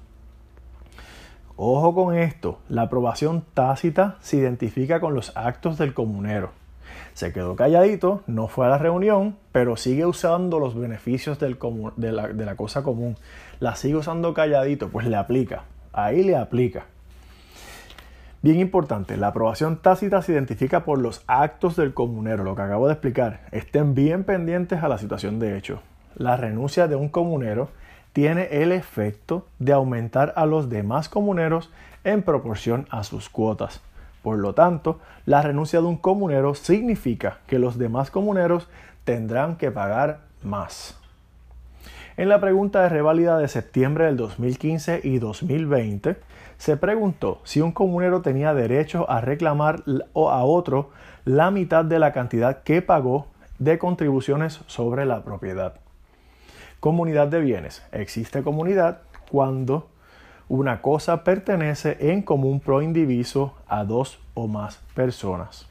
[1.56, 6.50] Ojo con esto, la aprobación tácita se identifica con los actos del comunero
[7.14, 11.56] se quedó calladito, no fue a la reunión, pero sigue usando los beneficios de,
[12.12, 13.16] la, de la cosa común.
[13.58, 15.64] La sigue usando calladito, pues le aplica.
[15.92, 16.86] Ahí le aplica.
[18.42, 22.86] Bien importante, la aprobación tácita se identifica por los actos del comunero, lo que acabo
[22.86, 23.40] de explicar.
[23.52, 25.82] Estén bien pendientes a la situación de hecho.
[26.14, 27.68] La renuncia de un comunero
[28.14, 31.70] tiene el efecto de aumentar a los demás comuneros
[32.02, 33.82] en proporción a sus cuotas.
[34.22, 38.68] Por lo tanto, la renuncia de un comunero significa que los demás comuneros
[39.04, 40.99] tendrán que pagar más.
[42.20, 46.18] En la pregunta de reválida de septiembre del 2015 y 2020,
[46.58, 50.90] se preguntó si un comunero tenía derecho a reclamar a otro
[51.24, 53.28] la mitad de la cantidad que pagó
[53.58, 55.76] de contribuciones sobre la propiedad.
[56.78, 57.82] Comunidad de bienes.
[57.90, 58.98] Existe comunidad
[59.30, 59.88] cuando
[60.46, 65.70] una cosa pertenece en común pro indiviso a dos o más personas.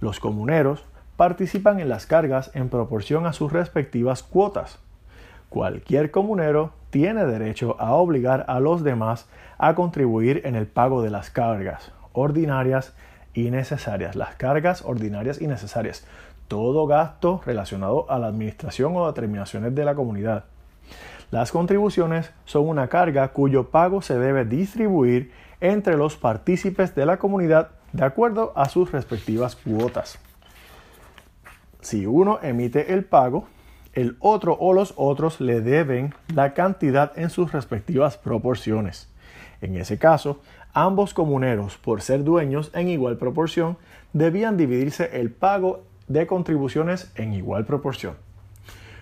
[0.00, 0.86] Los comuneros
[1.18, 4.78] participan en las cargas en proporción a sus respectivas cuotas.
[5.56, 11.08] Cualquier comunero tiene derecho a obligar a los demás a contribuir en el pago de
[11.08, 12.92] las cargas ordinarias
[13.32, 14.16] y necesarias.
[14.16, 16.06] Las cargas ordinarias y necesarias.
[16.46, 20.44] Todo gasto relacionado a la administración o determinaciones de la comunidad.
[21.30, 27.16] Las contribuciones son una carga cuyo pago se debe distribuir entre los partícipes de la
[27.16, 30.18] comunidad de acuerdo a sus respectivas cuotas.
[31.80, 33.46] Si uno emite el pago,
[33.96, 39.08] el otro o los otros le deben la cantidad en sus respectivas proporciones.
[39.62, 40.40] En ese caso,
[40.74, 43.78] ambos comuneros, por ser dueños en igual proporción,
[44.12, 48.16] debían dividirse el pago de contribuciones en igual proporción.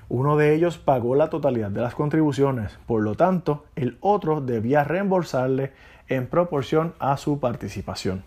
[0.09, 4.85] Uno de ellos pagó la totalidad de las contribuciones, por lo tanto, el otro debía
[4.85, 5.73] reembolsarle
[6.09, 8.23] en proporción a su participación.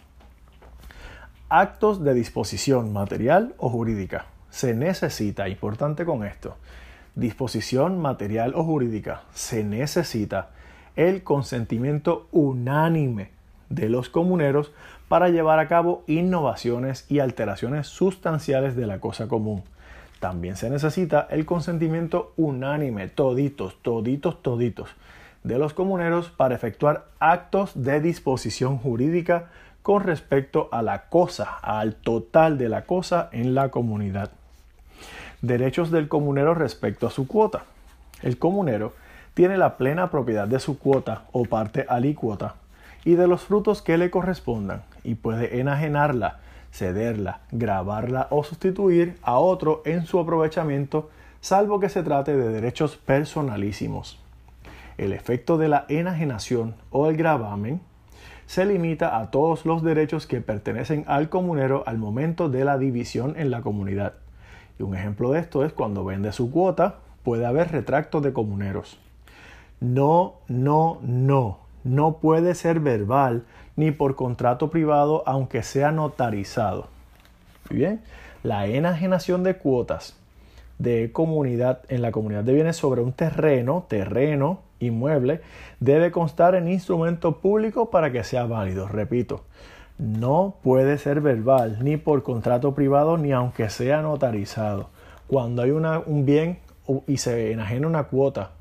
[1.48, 4.26] Actos de disposición material o jurídica.
[4.50, 6.56] Se necesita, importante con esto,
[7.16, 10.50] disposición material o jurídica, se necesita
[10.96, 13.30] el consentimiento unánime
[13.70, 14.72] de los comuneros
[15.08, 19.64] para llevar a cabo innovaciones y alteraciones sustanciales de la cosa común.
[20.20, 24.90] También se necesita el consentimiento unánime, toditos, toditos, toditos,
[25.44, 29.50] de los comuneros para efectuar actos de disposición jurídica
[29.88, 34.32] con respecto a la cosa, al total de la cosa en la comunidad.
[35.42, 37.64] Derechos del comunero respecto a su cuota.
[38.22, 38.92] El comunero
[39.34, 42.56] tiene la plena propiedad de su cuota o parte alícuota
[43.06, 46.40] y de los frutos que le correspondan y puede enajenarla,
[46.74, 52.98] cederla, grabarla o sustituir a otro en su aprovechamiento, salvo que se trate de derechos
[52.98, 54.20] personalísimos.
[54.98, 57.80] El efecto de la enajenación o el gravamen
[58.48, 63.36] se limita a todos los derechos que pertenecen al comunero al momento de la división
[63.38, 64.14] en la comunidad.
[64.80, 69.00] Y un ejemplo de esto es cuando vende su cuota, puede haber retracto de comuneros.
[69.80, 71.60] No, no, no.
[71.84, 73.44] No puede ser verbal
[73.76, 76.88] ni por contrato privado aunque sea notarizado.
[77.70, 78.02] Bien.
[78.44, 80.18] La enajenación de cuotas
[80.80, 85.42] de comunidad en la comunidad de bienes sobre un terreno, terreno, inmueble,
[85.80, 88.88] debe constar en instrumento público para que sea válido.
[88.88, 89.44] Repito,
[89.98, 94.90] no puede ser verbal ni por contrato privado ni aunque sea notarizado.
[95.28, 96.60] Cuando hay un bien
[97.08, 98.52] y se enajena una cuota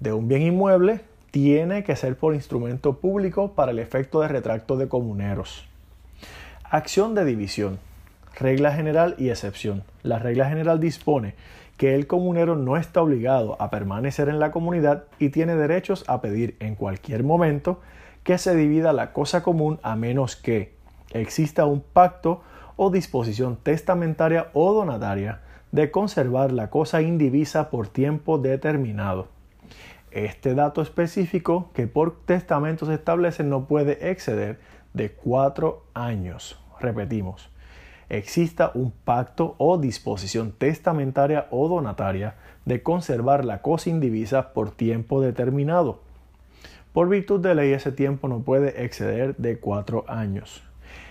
[0.00, 4.76] de un bien inmueble, tiene que ser por instrumento público para el efecto de retracto
[4.76, 5.66] de comuneros.
[6.64, 7.78] Acción de división.
[8.38, 9.82] Regla general y excepción.
[10.02, 11.34] La regla general dispone
[11.78, 16.20] que el comunero no está obligado a permanecer en la comunidad y tiene derechos a
[16.20, 17.80] pedir en cualquier momento
[18.24, 20.74] que se divida la cosa común a menos que
[21.12, 22.42] exista un pacto
[22.76, 29.28] o disposición testamentaria o donataria de conservar la cosa indivisa por tiempo determinado.
[30.10, 34.58] Este dato específico que por testamento se establece no puede exceder
[34.94, 36.60] de cuatro años.
[36.80, 37.50] Repetimos,
[38.10, 45.20] exista un pacto o disposición testamentaria o donataria de conservar la cosa indivisa por tiempo
[45.20, 46.00] determinado.
[46.92, 50.62] Por virtud de ley ese tiempo no puede exceder de cuatro años.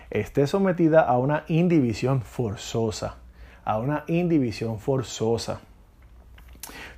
[0.09, 3.17] Esté sometida a una indivisión forzosa,
[3.63, 5.61] a una indivisión forzosa.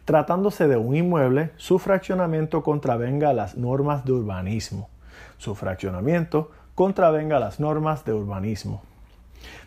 [0.05, 4.89] Tratándose de un inmueble, su fraccionamiento contravenga las normas de urbanismo.
[5.37, 8.81] Su fraccionamiento contravenga las normas de urbanismo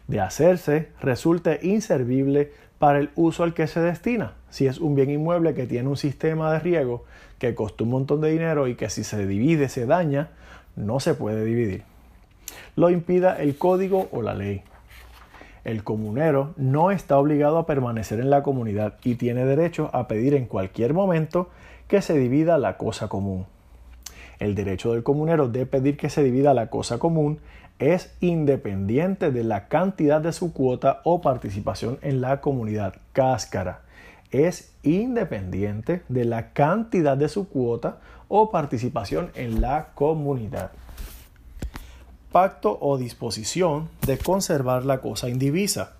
[0.08, 4.34] de hacerse resulte inservible para el uso al que se destina.
[4.50, 7.04] Si es un bien inmueble que tiene un sistema de riego
[7.38, 10.30] que costó un montón de dinero y que si se divide se daña,
[10.76, 11.84] no se puede dividir.
[12.76, 14.62] Lo impida el código o la ley.
[15.64, 20.34] El comunero no está obligado a permanecer en la comunidad y tiene derecho a pedir
[20.34, 21.50] en cualquier momento
[21.86, 23.46] que se divida la cosa común.
[24.40, 27.38] El derecho del comunero de pedir que se divida la cosa común
[27.78, 33.80] es independiente de la cantidad de su cuota o participación en la comunidad cáscara.
[34.30, 40.70] Es independiente de la cantidad de su cuota o participación en la comunidad.
[42.30, 45.96] Pacto o disposición de conservar la cosa indivisa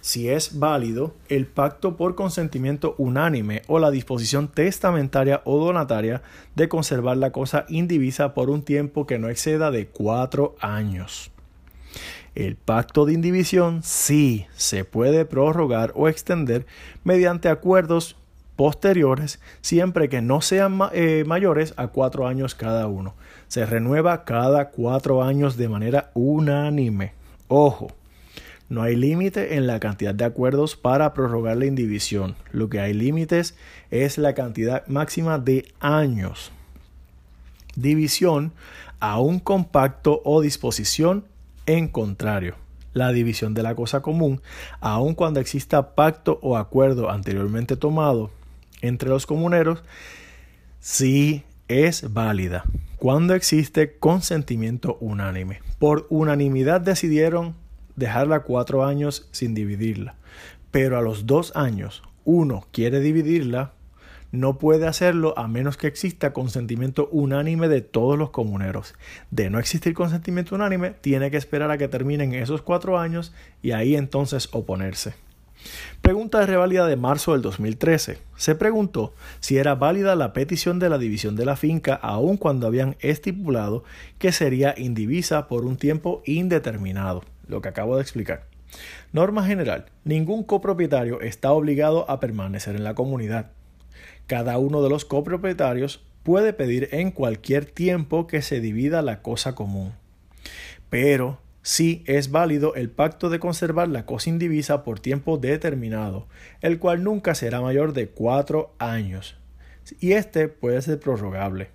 [0.00, 6.22] si es válido el pacto por consentimiento unánime o la disposición testamentaria o donataria
[6.54, 11.30] de conservar la cosa indivisa por un tiempo que no exceda de cuatro años.
[12.34, 16.64] El pacto de indivisión sí se puede prorrogar o extender
[17.02, 18.16] mediante acuerdos
[18.54, 23.14] posteriores siempre que no sean eh, mayores a cuatro años cada uno.
[23.48, 27.14] Se renueva cada cuatro años de manera unánime.
[27.48, 27.88] Ojo,
[28.70, 32.36] no hay límite en la cantidad de acuerdos para prorrogar la indivisión.
[32.52, 33.56] Lo que hay límites
[33.90, 36.52] es la cantidad máxima de años.
[37.74, 38.52] División
[39.00, 41.24] a un compacto o disposición
[41.66, 42.54] en contrario.
[42.92, 44.40] La división de la cosa común,
[44.80, 48.30] aun cuando exista pacto o acuerdo anteriormente tomado
[48.82, 49.82] entre los comuneros,
[50.78, 52.64] sí es válida
[52.98, 55.60] cuando existe consentimiento unánime.
[55.80, 57.56] Por unanimidad decidieron
[57.96, 60.16] dejarla cuatro años sin dividirla.
[60.70, 63.72] Pero a los dos años uno quiere dividirla,
[64.32, 68.94] no puede hacerlo a menos que exista consentimiento unánime de todos los comuneros.
[69.30, 73.32] De no existir consentimiento unánime, tiene que esperar a que terminen esos cuatro años
[73.62, 75.14] y ahí entonces oponerse.
[76.00, 78.18] Pregunta de reválida de marzo del 2013.
[78.36, 82.66] Se preguntó si era válida la petición de la división de la finca aun cuando
[82.66, 83.84] habían estipulado
[84.18, 88.46] que sería indivisa por un tiempo indeterminado lo que acabo de explicar.
[89.12, 93.50] Norma general, ningún copropietario está obligado a permanecer en la comunidad.
[94.26, 99.54] Cada uno de los copropietarios puede pedir en cualquier tiempo que se divida la cosa
[99.54, 99.92] común.
[100.88, 106.26] Pero sí es válido el pacto de conservar la cosa indivisa por tiempo determinado,
[106.60, 109.36] el cual nunca será mayor de cuatro años,
[109.98, 111.70] y este puede ser prorrogable.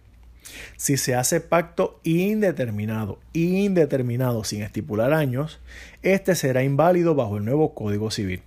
[0.78, 5.60] Si se hace pacto indeterminado, indeterminado sin estipular años,
[6.02, 8.42] este será inválido bajo el nuevo Código Civil.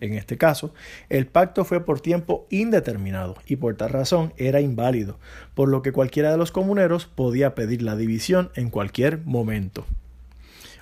[0.00, 0.74] En este caso,
[1.08, 5.18] el pacto fue por tiempo indeterminado y por tal razón era inválido,
[5.54, 9.86] por lo que cualquiera de los comuneros podía pedir la división en cualquier momento.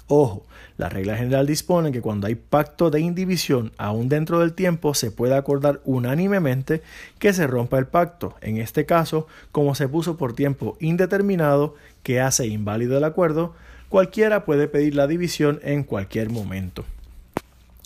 [0.08, 0.44] Ojo,
[0.76, 5.10] la regla general dispone que cuando hay pacto de indivisión, aún dentro del tiempo, se
[5.10, 6.82] puede acordar unánimemente
[7.18, 8.34] que se rompa el pacto.
[8.40, 13.54] En este caso, como se puso por tiempo indeterminado, que hace inválido el acuerdo,
[13.88, 16.84] cualquiera puede pedir la división en cualquier momento.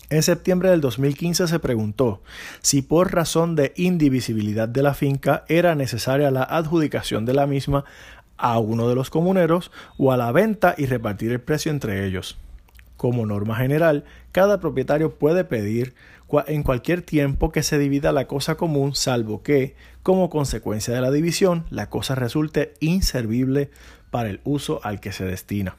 [0.09, 2.21] En septiembre del 2015 se preguntó
[2.61, 7.83] si por razón de indivisibilidad de la finca era necesaria la adjudicación de la misma
[8.37, 12.37] a uno de los comuneros o a la venta y repartir el precio entre ellos.
[12.95, 15.93] Como norma general, cada propietario puede pedir
[16.47, 21.11] en cualquier tiempo que se divida la cosa común, salvo que, como consecuencia de la
[21.11, 23.69] división, la cosa resulte inservible
[24.09, 25.75] para el uso al que se destina.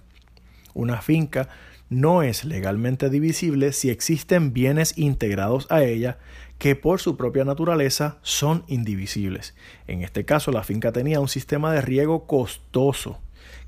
[0.75, 1.49] Una finca
[1.91, 6.19] no es legalmente divisible si existen bienes integrados a ella
[6.59, 9.55] que por su propia naturaleza son indivisibles.
[9.87, 13.19] En este caso, la finca tenía un sistema de riego costoso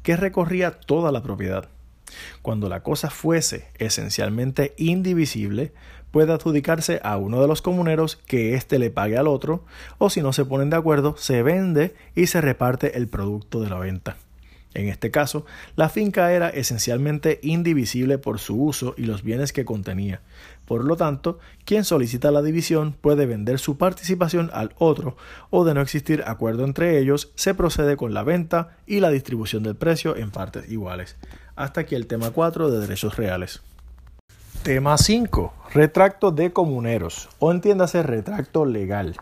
[0.03, 1.68] que recorría toda la propiedad.
[2.43, 5.72] Cuando la cosa fuese esencialmente indivisible,
[6.11, 9.64] puede adjudicarse a uno de los comuneros que éste le pague al otro,
[9.99, 13.70] o si no se ponen de acuerdo, se vende y se reparte el producto de
[13.70, 14.16] la venta.
[14.73, 15.45] En este caso,
[15.75, 20.21] la finca era esencialmente indivisible por su uso y los bienes que contenía.
[20.64, 25.16] Por lo tanto, quien solicita la división puede vender su participación al otro
[25.51, 29.64] o de no existir acuerdo entre ellos, se procede con la venta y la distribución
[29.64, 31.16] del precio en partes iguales.
[31.57, 33.62] Hasta aquí el tema 4 de derechos reales.
[34.62, 35.55] Tema 5.
[35.75, 39.16] Retracto de comuneros o entiéndase retracto legal.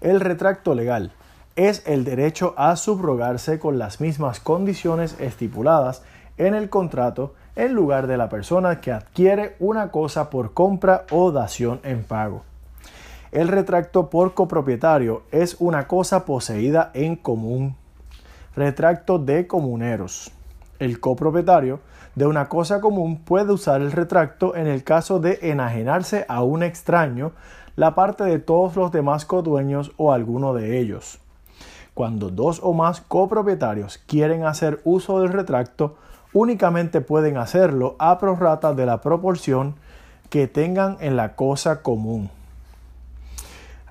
[0.00, 1.12] El retracto legal
[1.58, 6.04] es el derecho a subrogarse con las mismas condiciones estipuladas
[6.36, 11.32] en el contrato en lugar de la persona que adquiere una cosa por compra o
[11.32, 12.44] dación en pago.
[13.32, 17.74] El retracto por copropietario es una cosa poseída en común.
[18.54, 20.30] Retracto de comuneros.
[20.78, 21.80] El copropietario
[22.14, 26.62] de una cosa común puede usar el retracto en el caso de enajenarse a un
[26.62, 27.32] extraño
[27.74, 31.18] la parte de todos los demás codueños o alguno de ellos.
[31.98, 35.96] Cuando dos o más copropietarios quieren hacer uso del retracto,
[36.32, 39.74] únicamente pueden hacerlo a prorrata de la proporción
[40.30, 42.30] que tengan en la cosa común.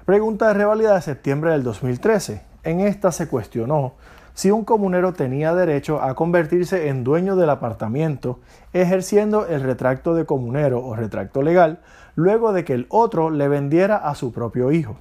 [0.05, 2.43] Pregunta de revalida de septiembre del 2013.
[2.63, 3.95] En esta se cuestionó
[4.33, 8.39] si un comunero tenía derecho a convertirse en dueño del apartamento
[8.71, 11.81] ejerciendo el retracto de comunero o retracto legal
[12.15, 14.95] luego de que el otro le vendiera a su propio hijo.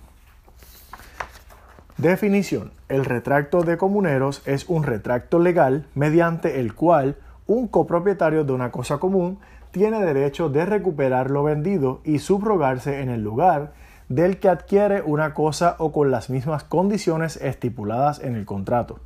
[1.98, 2.72] Definición.
[2.90, 7.16] El retracto de comuneros es un retracto legal mediante el cual
[7.46, 9.38] un copropietario de una cosa común
[9.70, 13.72] tiene derecho de recuperar lo vendido y subrogarse en el lugar
[14.10, 18.98] del que adquiere una cosa o con las mismas condiciones estipuladas en el contrato.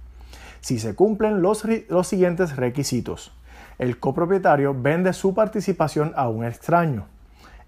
[0.61, 3.33] Si se cumplen los, los siguientes requisitos,
[3.79, 7.07] el copropietario vende su participación a un extraño.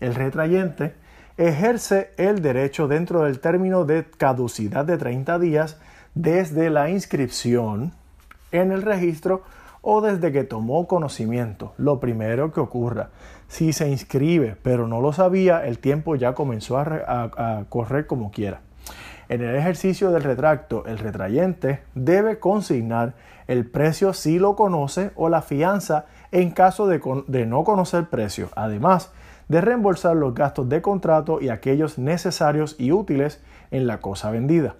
[0.01, 0.95] El retrayente
[1.37, 5.79] ejerce el derecho dentro del término de caducidad de 30 días
[6.15, 7.93] desde la inscripción
[8.51, 9.43] en el registro
[9.81, 11.75] o desde que tomó conocimiento.
[11.77, 13.11] Lo primero que ocurra.
[13.49, 18.61] Si se inscribe pero no lo sabía, el tiempo ya comenzó a, correr como quiera.
[19.29, 23.15] En el ejercicio del retracto, el retrayente debe consignar
[23.47, 28.51] el precio si lo conoce o la fianza en caso de, de no conocer precio.
[28.55, 29.11] Además,
[29.49, 33.41] de reembolsar los gastos de contrato y aquellos necesarios y útiles
[33.71, 34.75] en la cosa vendida.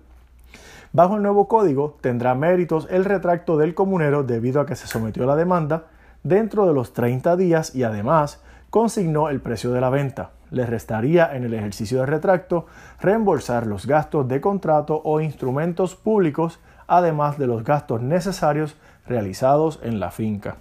[0.93, 5.25] Bajo el nuevo código tendrá méritos el retracto del comunero debido a que se sometió
[5.25, 5.87] a la demanda
[6.23, 10.31] dentro de los 30 días y además consignó el precio de la venta.
[10.51, 12.67] Le restaría en el ejercicio de retracto
[13.01, 19.99] reembolsar los gastos de contrato o instrumentos públicos, además de los gastos necesarios realizados en
[19.99, 20.57] la finca.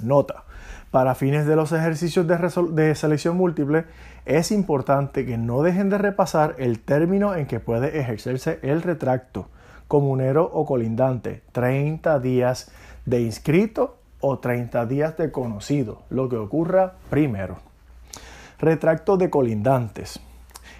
[0.00, 0.44] Nota.
[0.94, 3.84] Para fines de los ejercicios de, selección múltiple,
[4.26, 9.48] es importante que no dejen de repasar el término en que puede ejercerse el retracto,
[9.88, 12.70] comunero o colindante, 30 días
[13.06, 17.56] de inscrito o 30 días de conocido, lo que ocurra primero.
[18.60, 20.20] Retracto de colindantes.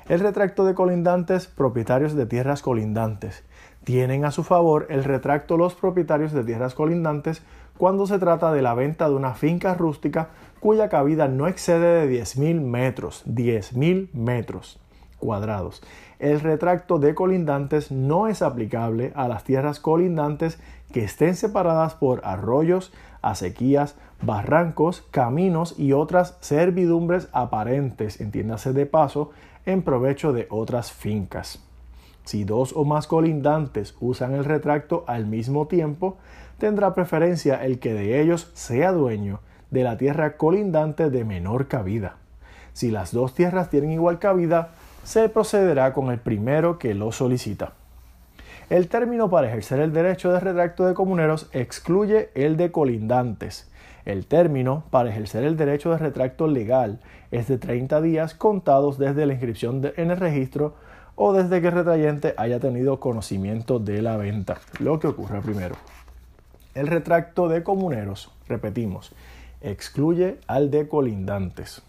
[0.08, 3.42] El retracto de colindantes, propietarios de tierras colindantes.
[3.82, 7.42] Tienen a su favor el retracto los propietarios de tierras colindantes
[7.78, 10.28] cuando se trata de la venta de una finca rústica
[10.60, 13.24] cuya cabida no excede de 10.000 metros.
[13.26, 14.78] 10.000 metros
[15.18, 15.82] cuadrados.
[16.18, 20.58] El retracto de colindantes no es aplicable a las tierras colindantes
[20.92, 29.30] que estén separadas por arroyos, acequias, barrancos, caminos y otras servidumbres aparentes, entiéndase de paso,
[29.66, 31.62] en provecho de otras fincas.
[32.24, 36.16] Si dos o más colindantes usan el retracto al mismo tiempo,
[36.58, 39.40] tendrá preferencia el que de ellos sea dueño
[39.70, 42.16] de la tierra colindante de menor cabida.
[42.72, 44.70] Si las dos tierras tienen igual cabida,
[45.04, 47.72] se procederá con el primero que lo solicita.
[48.70, 53.70] El término para ejercer el derecho de retracto de comuneros excluye el de colindantes.
[54.06, 57.00] El término para ejercer el derecho de retracto legal
[57.30, 60.74] es de 30 días contados desde la inscripción en el registro
[61.14, 65.76] o desde que el retrayente haya tenido conocimiento de la venta, lo que ocurre primero.
[66.74, 69.12] El retracto de comuneros, repetimos,
[69.60, 71.82] excluye al de colindantes.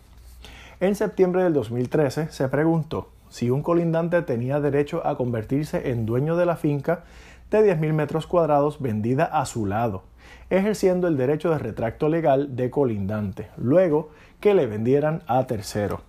[0.79, 6.35] En septiembre del 2013 se preguntó si un colindante tenía derecho a convertirse en dueño
[6.37, 7.03] de la finca
[7.49, 10.03] de 10.000 metros cuadrados vendida a su lado,
[10.51, 16.01] ejerciendo el derecho de retracto legal de colindante, luego que le vendieran a tercero.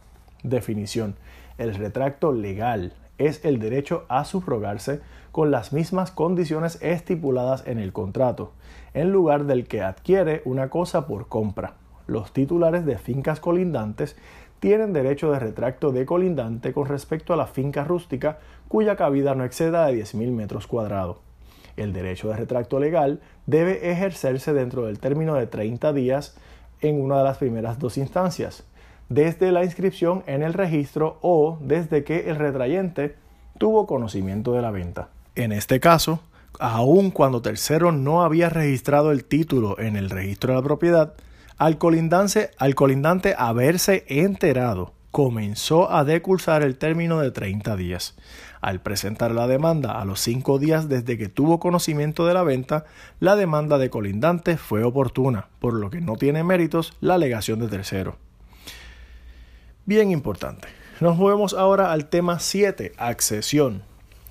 [0.43, 1.17] Definición.
[1.57, 5.01] El retracto legal es el derecho a subrogarse
[5.33, 8.53] con las mismas condiciones estipuladas en el contrato,
[8.97, 11.75] en lugar del que adquiere una cosa por compra.
[12.07, 14.17] Los titulares de fincas colindantes
[14.59, 18.39] tienen derecho de retracto de colindante con respecto a la finca rústica
[18.69, 21.19] cuya cabida no exceda de 10.000 metros cuadrados.
[21.77, 26.35] El derecho de retracto legal debe ejercerse dentro del término de 30 días
[26.81, 28.65] en una de las primeras dos instancias,
[29.11, 33.17] desde la inscripción en el registro o desde que el retrayente
[33.59, 35.11] tuvo conocimiento de la venta.
[35.35, 36.21] En este caso,
[36.61, 41.15] aun cuando tercero no había registrado el título en el registro de la propiedad,
[41.59, 41.79] al,
[42.59, 48.15] al colindante haberse enterado, comenzó a decursar el término de 30 días.
[48.61, 52.85] Al presentar la demanda a los cinco días desde que tuvo conocimiento de la venta,
[53.21, 57.69] la demanda de colindante fue oportuna, por lo que no tiene méritos la alegación de
[57.69, 58.17] tercero.
[59.87, 60.69] Bien importante.
[61.01, 63.83] Nos movemos ahora al tema 7, accesión.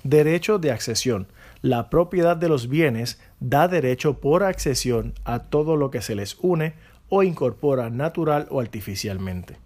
[0.08, 1.26] Derecho de accesión.
[1.62, 6.36] La propiedad de los bienes da derecho por accesión a todo lo que se les
[6.40, 6.74] une
[7.08, 9.56] o incorpora natural o artificialmente.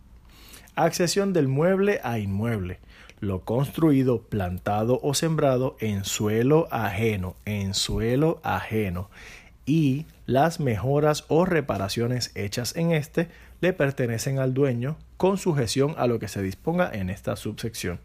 [0.76, 2.78] Accesión del mueble a inmueble.
[3.20, 9.10] Lo construido, plantado o sembrado en suelo ajeno, en suelo ajeno.
[9.66, 13.28] Y las mejoras o reparaciones hechas en este
[13.60, 18.00] le pertenecen al dueño con sujeción a lo que se disponga en esta subsección.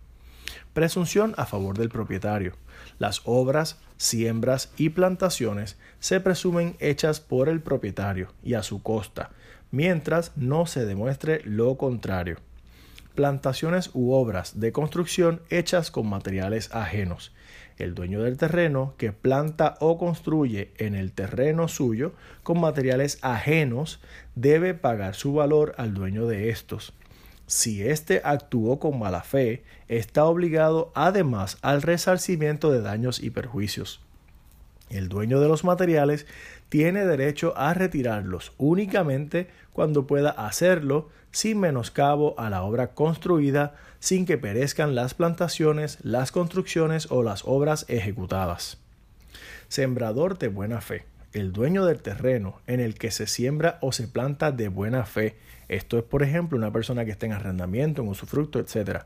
[0.76, 2.58] Presunción a favor del propietario.
[3.00, 9.30] Las obras, siembras y plantaciones se presumen hechas por el propietario y a su costa,
[9.72, 12.40] mientras no se demuestre lo contrario.
[13.16, 17.34] Plantaciones u obras de construcción hechas con materiales ajenos.
[17.78, 22.12] El dueño del terreno que planta o construye en el terreno suyo
[22.44, 24.02] con materiales ajenos
[24.36, 26.94] debe pagar su valor al dueño de estos
[27.48, 34.02] si éste actuó con mala fe, está obligado además al resarcimiento de daños y perjuicios.
[34.90, 36.26] El dueño de los materiales
[36.70, 44.26] tiene derecho a retirarlos únicamente cuando pueda hacerlo sin menoscabo a la obra construida, sin
[44.26, 48.78] que perezcan las plantaciones, las construcciones o las obras ejecutadas.
[49.68, 51.04] Sembrador de buena fe.
[51.36, 55.36] El dueño del terreno en el que se siembra o se planta de buena fe
[55.68, 59.02] esto es, por ejemplo, una persona que esté en arrendamiento, en usufructo, etc.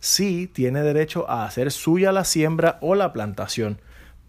[0.00, 3.78] Sí tiene derecho a hacer suya la siembra o la plantación,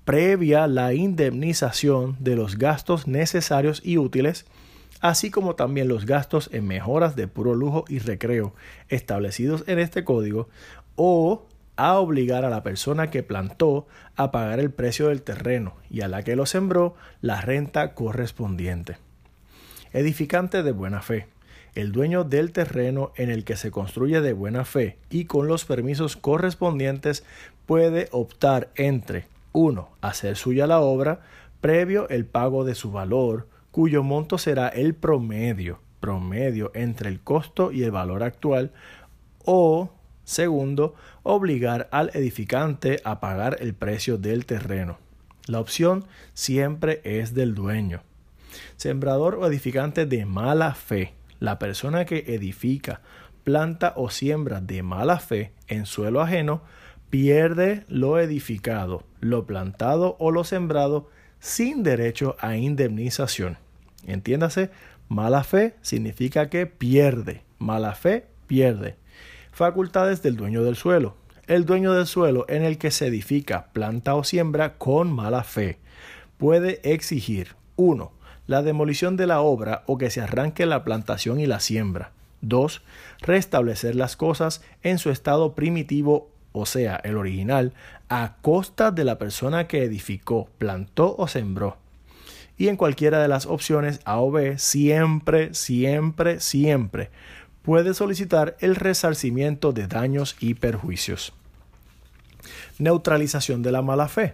[0.05, 4.45] previa la indemnización de los gastos necesarios y útiles,
[5.01, 8.53] así como también los gastos en mejoras de puro lujo y recreo
[8.89, 10.49] establecidos en este código,
[10.95, 11.47] o
[11.79, 16.07] a obligar a la persona que plantó a pagar el precio del terreno y a
[16.07, 18.97] la que lo sembró la renta correspondiente.
[19.93, 21.27] Edificante de buena fe
[21.75, 25.65] el dueño del terreno en el que se construye de buena fe y con los
[25.65, 27.23] permisos correspondientes
[27.65, 29.89] puede optar entre 1.
[30.01, 31.21] Hacer suya la obra
[31.61, 37.71] previo el pago de su valor, cuyo monto será el promedio, promedio entre el costo
[37.71, 38.71] y el valor actual,
[39.45, 39.91] o
[40.29, 44.99] segundo, obligar al edificante a pagar el precio del terreno.
[45.47, 46.05] La opción
[46.35, 48.03] siempre es del dueño.
[48.77, 53.01] Sembrador o edificante de mala fe la persona que edifica
[53.43, 56.61] planta o siembra de mala fe en suelo ajeno,
[57.09, 61.09] pierde lo edificado, lo plantado o lo sembrado
[61.39, 63.57] sin derecho a indemnización.
[64.05, 64.69] Entiéndase,
[65.07, 68.95] mala fe significa que pierde, mala fe pierde.
[69.59, 71.17] Facultades del dueño del suelo.
[71.45, 75.79] El dueño del suelo en el que se edifica, planta o siembra con mala fe
[76.37, 78.09] puede exigir 1.
[78.47, 82.13] La demolición de la obra o que se arranque la plantación y la siembra.
[82.39, 82.81] 2.
[83.19, 87.73] Restablecer las cosas en su estado primitivo, o sea, el original,
[88.07, 91.75] a costa de la persona que edificó, plantó o sembró.
[92.57, 97.09] Y en cualquiera de las opciones A o B, siempre, siempre, siempre
[97.69, 101.33] puede solicitar el resarcimiento de daños y perjuicios.
[102.79, 104.33] Neutralización de la mala fe.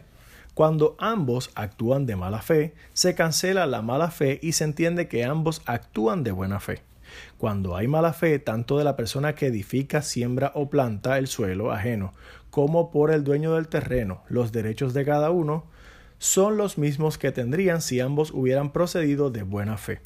[0.53, 5.25] Cuando ambos actúan de mala fe, se cancela la mala fe y se entiende que
[5.25, 6.79] ambos actúan de buena fe.
[7.37, 11.73] Cuando hay mala fe tanto de la persona que edifica, siembra o planta el suelo
[11.73, 12.13] ajeno,
[12.51, 15.65] como por el dueño del terreno, los derechos de cada uno
[16.19, 19.99] son los mismos que tendrían si ambos hubieran procedido de buena fe.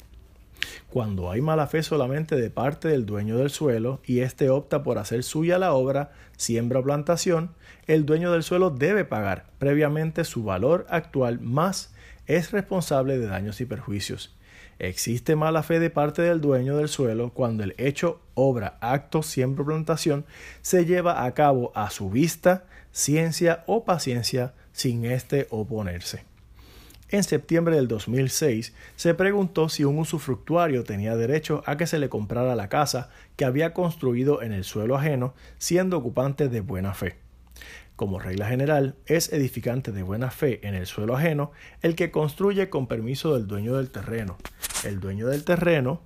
[0.90, 4.98] Cuando hay mala fe solamente de parte del dueño del suelo y éste opta por
[4.98, 7.54] hacer suya la obra, siembra o plantación,
[7.86, 11.94] el dueño del suelo debe pagar previamente su valor actual más
[12.26, 14.36] es responsable de daños y perjuicios.
[14.80, 19.64] Existe mala fe de parte del dueño del suelo cuando el hecho, obra, acto, siembra
[19.64, 20.24] plantación
[20.60, 26.29] se lleva a cabo a su vista, ciencia o paciencia sin éste oponerse.
[27.12, 32.08] En septiembre del 2006 se preguntó si un usufructuario tenía derecho a que se le
[32.08, 37.16] comprara la casa que había construido en el suelo ajeno siendo ocupante de buena fe.
[37.96, 41.50] Como regla general, es edificante de buena fe en el suelo ajeno
[41.82, 44.38] el que construye con permiso del dueño del terreno.
[44.84, 46.00] El dueño del terreno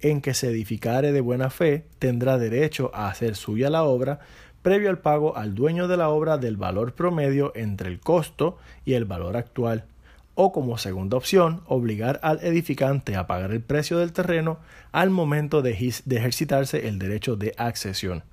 [0.00, 4.20] en que se edificare de buena fe tendrá derecho a hacer suya la obra
[4.60, 8.94] previo al pago al dueño de la obra del valor promedio entre el costo y
[8.94, 9.86] el valor actual,
[10.34, 14.58] o como segunda opción, obligar al edificante a pagar el precio del terreno
[14.92, 18.24] al momento de, ejercitarse el derecho de accesión.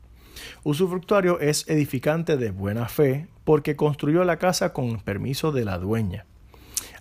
[0.64, 6.26] Usufructuario es edificante de buena fe porque construyó la casa con permiso de la dueña.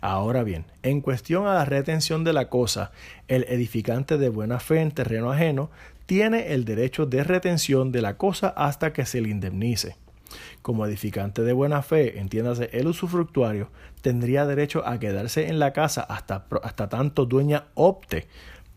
[0.01, 2.93] Ahora bien, en cuestión a la retención de la cosa,
[3.27, 5.71] el edificante de buena fe en terreno ajeno
[6.07, 9.97] tiene el derecho de retención de la cosa hasta que se le indemnice.
[10.63, 13.71] Como edificante de buena fe, entiéndase el usufructuario,
[14.03, 18.27] tendría derecho a quedarse en la casa hasta, hasta tanto dueña opte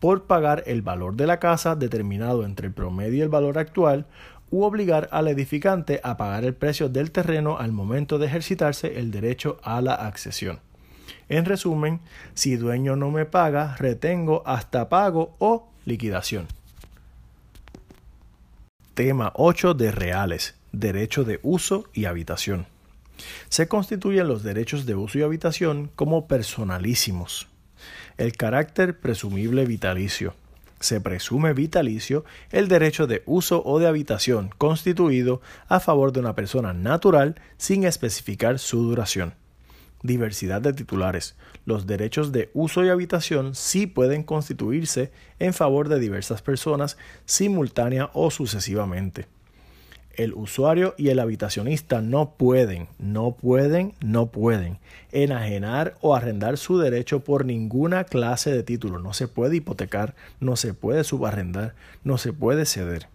[0.00, 4.06] por pagar el valor de la casa determinado entre el promedio y el valor actual
[4.50, 9.10] u obligar al edificante a pagar el precio del terreno al momento de ejercitarse el
[9.10, 10.60] derecho a la accesión.
[11.28, 12.00] En resumen,
[12.34, 16.46] si dueño no me paga, retengo hasta pago o liquidación.
[18.94, 20.54] Tema 8 de reales.
[20.72, 22.66] Derecho de uso y habitación.
[23.50, 27.46] Se constituyen los derechos de uso y habitación como personalísimos.
[28.16, 30.34] El carácter presumible vitalicio
[30.80, 36.34] se presume vitalicio el derecho de uso o de habitación constituido a favor de una
[36.34, 39.34] persona natural sin especificar su duración.
[40.02, 41.36] Diversidad de titulares.
[41.66, 46.96] Los derechos de uso y habitación sí pueden constituirse en favor de diversas personas
[47.26, 49.28] simultánea o sucesivamente
[50.16, 54.78] el usuario y el habitacionista no pueden, no pueden, no pueden
[55.12, 58.98] enajenar o arrendar su derecho por ninguna clase de título.
[58.98, 63.08] No se puede hipotecar, no se puede subarrendar, no se puede ceder.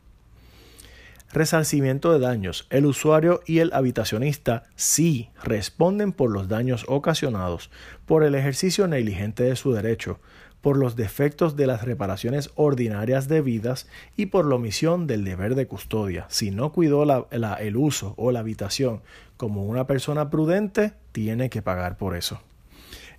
[1.33, 2.67] Resarcimiento de daños.
[2.69, 7.69] El usuario y el habitacionista sí responden por los daños ocasionados
[8.05, 10.19] por el ejercicio negligente de su derecho,
[10.67, 13.87] por los defectos de las reparaciones ordinarias debidas
[14.17, 16.25] y por la omisión del deber de custodia.
[16.27, 19.01] Si no cuidó el uso o la habitación
[19.37, 22.41] como una persona prudente, tiene que pagar por eso.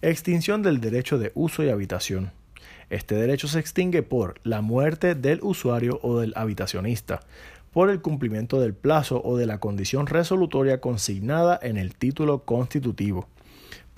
[0.03, 2.33] Extinción del derecho de uso y habitación.
[2.91, 7.21] Este derecho se extingue por la muerte del usuario o del habitacionista,
[7.73, 13.27] por el cumplimiento del plazo o de la condición resolutoria consignada en el título constitutivo,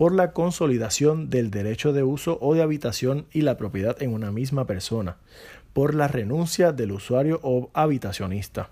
[0.00, 4.32] por la consolidación del derecho de uso o de habitación y la propiedad en una
[4.32, 5.18] misma persona,
[5.74, 8.70] por la renuncia del usuario o habitacionista,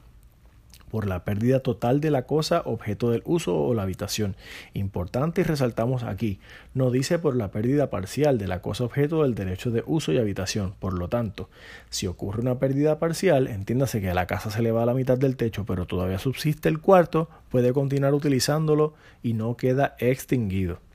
[0.91, 4.37] por la pérdida total de la cosa objeto del uso o la habitación.
[4.73, 6.41] Importante y resaltamos aquí,
[6.73, 10.17] no dice por la pérdida parcial de la cosa objeto del derecho de uso y
[10.17, 10.73] habitación.
[10.79, 11.51] Por lo tanto,
[11.91, 14.95] si ocurre una pérdida parcial, entiéndase que a la casa se le va a la
[14.95, 20.88] mitad del techo, pero todavía subsiste el cuarto, puede continuar utilizándolo y no queda extinguido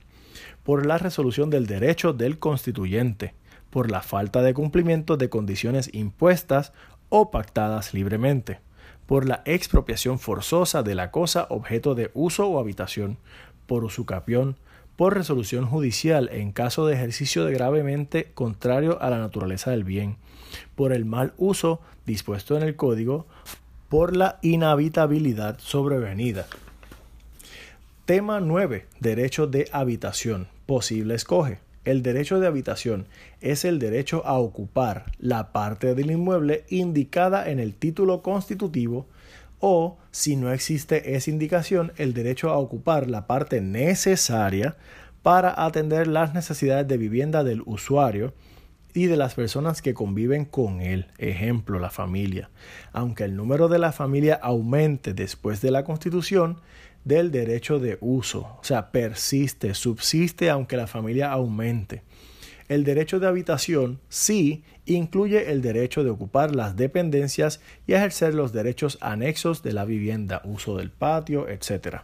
[0.64, 3.34] por la resolución del derecho del constituyente,
[3.70, 6.72] por la falta de cumplimiento de condiciones impuestas
[7.10, 8.60] o pactadas libremente,
[9.06, 13.18] por la expropiación forzosa de la cosa objeto de uso o habitación,
[13.66, 14.56] por usucapión,
[14.96, 20.16] por resolución judicial en caso de ejercicio de gravemente contrario a la naturaleza del bien,
[20.74, 23.26] por el mal uso dispuesto en el código,
[23.88, 26.46] por la inhabitabilidad sobrevenida.
[28.06, 28.86] Tema 9.
[29.00, 30.53] Derecho de habitación.
[30.66, 31.58] Posible escoge.
[31.84, 33.06] El derecho de habitación
[33.42, 39.06] es el derecho a ocupar la parte del inmueble indicada en el título constitutivo
[39.60, 44.76] o, si no existe esa indicación, el derecho a ocupar la parte necesaria
[45.22, 48.32] para atender las necesidades de vivienda del usuario
[48.94, 52.50] y de las personas que conviven con él, ejemplo, la familia.
[52.92, 56.60] Aunque el número de la familia aumente después de la constitución,
[57.04, 62.02] del derecho de uso, o sea, persiste, subsiste aunque la familia aumente.
[62.68, 68.52] El derecho de habitación sí incluye el derecho de ocupar las dependencias y ejercer los
[68.52, 71.98] derechos anexos de la vivienda, uso del patio, etc.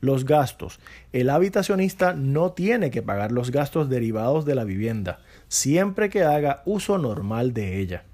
[0.00, 0.78] Los gastos.
[1.12, 5.18] El habitacionista no tiene que pagar los gastos derivados de la vivienda,
[5.48, 8.04] siempre que haga uso normal de ella.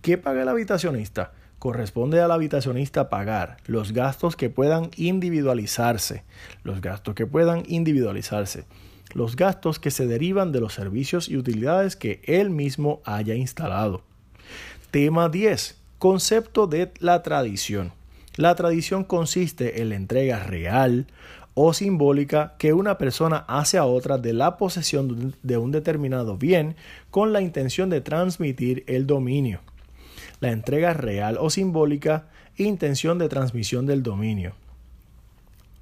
[0.00, 1.32] ¿Qué paga el habitacionista?
[1.58, 6.24] Corresponde al habitacionista pagar los gastos que puedan individualizarse,
[6.62, 8.64] los gastos que puedan individualizarse,
[9.14, 14.02] los gastos que se derivan de los servicios y utilidades que él mismo haya instalado.
[14.90, 15.76] Tema 10.
[15.98, 17.92] Concepto de la tradición.
[18.36, 21.08] La tradición consiste en la entrega real
[21.54, 26.76] o simbólica que una persona hace a otra de la posesión de un determinado bien
[27.10, 29.60] con la intención de transmitir el dominio
[30.40, 32.26] la entrega real o simbólica,
[32.56, 34.54] intención de transmisión del dominio.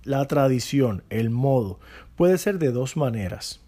[0.04, 1.80] La tradición, el modo,
[2.16, 3.60] puede ser de dos maneras.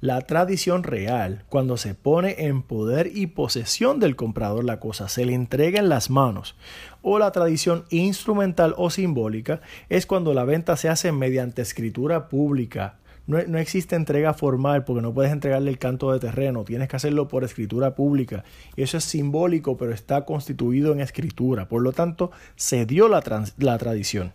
[0.00, 5.24] La tradición real, cuando se pone en poder y posesión del comprador la cosa, se
[5.24, 6.56] le entrega en las manos.
[7.00, 12.98] O la tradición instrumental o simbólica es cuando la venta se hace mediante escritura pública,
[13.26, 17.28] no, existe entrega formal porque no puedes entregarle el canto de terreno, tienes que hacerlo
[17.28, 18.44] por escritura pública.
[18.76, 21.68] Y eso es simbólico, pero está constituido en escritura.
[21.68, 23.22] Por lo tanto, se dio la,
[23.58, 24.32] la tradición.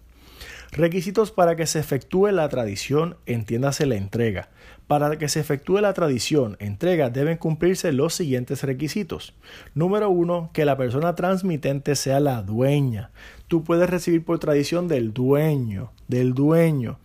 [0.72, 4.50] Requisitos para que se efectúe la tradición, entiéndase la entrega.
[4.88, 9.34] Para que se efectúe la tradición, entrega, deben cumplirse los siguientes requisitos.
[9.76, 13.12] Número uno, que la persona transmitente sea la dueña.
[13.50, 17.00] Tú puedes recibir por tradición del dueño, del dueño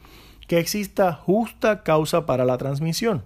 [0.46, 3.24] que exista justa causa para la transmisión.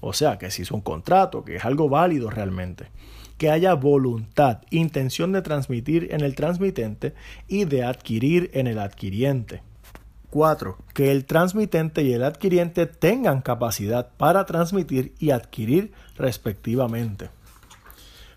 [0.00, 2.88] O sea, que si es un contrato, que es algo válido realmente.
[3.38, 7.14] Que haya voluntad, intención de transmitir en el transmitente
[7.48, 9.62] y de adquirir en el adquiriente.
[10.30, 10.78] 4.
[10.94, 17.30] Que el transmitente y el adquiriente tengan capacidad para transmitir y adquirir respectivamente.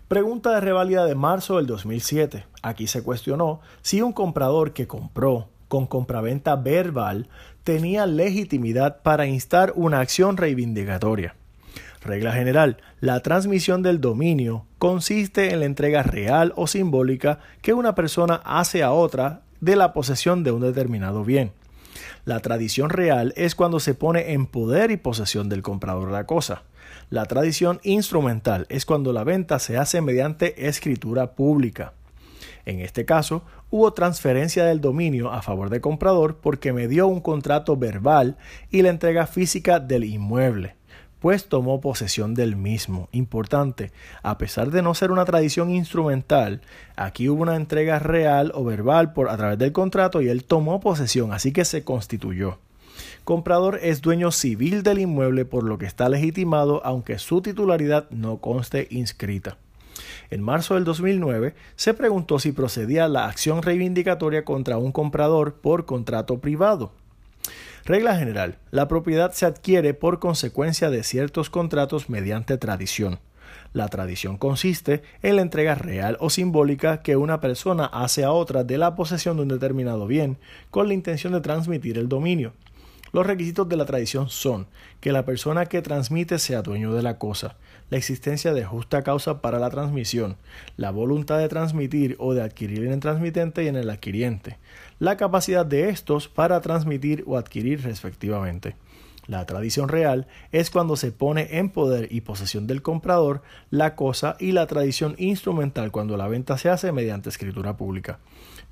[0.08, 2.44] Pregunta de reválida de marzo del 2007.
[2.62, 7.28] Aquí se cuestionó si un comprador que compró con compraventa verbal
[7.64, 11.34] tenía legitimidad para instar una acción reivindicatoria.
[12.02, 17.94] Regla general, la transmisión del dominio consiste en la entrega real o simbólica que una
[17.94, 21.52] persona hace a otra de la posesión de un determinado bien.
[22.26, 26.62] La tradición real es cuando se pone en poder y posesión del comprador la cosa.
[27.08, 31.94] La tradición instrumental es cuando la venta se hace mediante escritura pública.
[32.66, 37.20] En este caso, hubo transferencia del dominio a favor del comprador porque me dio un
[37.20, 38.36] contrato verbal
[38.70, 40.76] y la entrega física del inmueble,
[41.20, 43.08] pues tomó posesión del mismo.
[43.12, 43.92] Importante,
[44.22, 46.62] a pesar de no ser una tradición instrumental,
[46.96, 50.80] aquí hubo una entrega real o verbal por a través del contrato y él tomó
[50.80, 52.58] posesión, así que se constituyó.
[53.24, 58.38] Comprador es dueño civil del inmueble por lo que está legitimado aunque su titularidad no
[58.38, 59.56] conste inscrita.
[60.30, 65.86] En marzo del 2009 se preguntó si procedía la acción reivindicatoria contra un comprador por
[65.86, 66.92] contrato privado.
[67.84, 73.18] Regla general, la propiedad se adquiere por consecuencia de ciertos contratos mediante tradición.
[73.74, 78.64] La tradición consiste en la entrega real o simbólica que una persona hace a otra
[78.64, 80.38] de la posesión de un determinado bien
[80.70, 82.54] con la intención de transmitir el dominio.
[83.12, 84.66] Los requisitos de la tradición son
[85.00, 87.56] que la persona que transmite sea dueño de la cosa,
[87.94, 90.36] la existencia de justa causa para la transmisión,
[90.76, 94.58] la voluntad de transmitir o de adquirir en el transmitente y en el adquiriente,
[94.98, 98.74] la capacidad de estos para transmitir o adquirir respectivamente.
[99.28, 104.34] La tradición real es cuando se pone en poder y posesión del comprador la cosa
[104.40, 108.18] y la tradición instrumental cuando la venta se hace mediante escritura pública.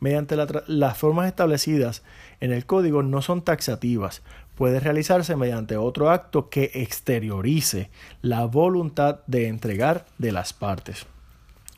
[0.00, 2.02] Mediante las formas establecidas
[2.40, 4.22] en el código no son taxativas,
[4.62, 7.90] puede realizarse mediante otro acto que exteriorice
[8.20, 11.04] la voluntad de entregar de las partes.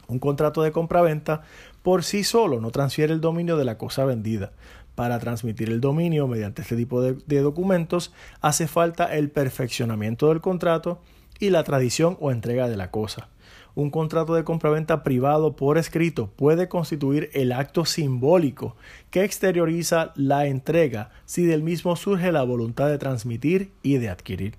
[0.06, 1.44] Un contrato de compraventa
[1.82, 4.52] por sí solo no transfiere el dominio de la cosa vendida.
[4.94, 8.12] Para transmitir el dominio mediante este tipo de, de, documentos
[8.42, 11.00] hace falta el perfeccionamiento del contrato
[11.40, 13.28] y la tradición o entrega de la cosa.
[13.76, 18.76] Un contrato de compraventa privado por escrito puede constituir el acto simbólico
[19.10, 24.54] que exterioriza la entrega si del mismo surge la voluntad de transmitir y de adquirir.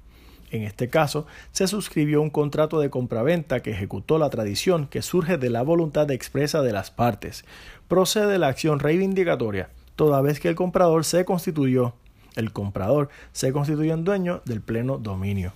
[0.52, 5.38] En este caso, se suscribió un contrato de compraventa que ejecutó la tradición que surge
[5.38, 7.46] de la voluntad expresa de las partes.
[7.88, 11.94] Procede la acción reivindicatoria, toda vez que el comprador se constituyó,
[12.36, 15.54] el comprador se constituyó en dueño del pleno dominio.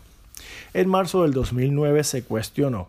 [0.73, 2.87] En marzo del 2009 se cuestionó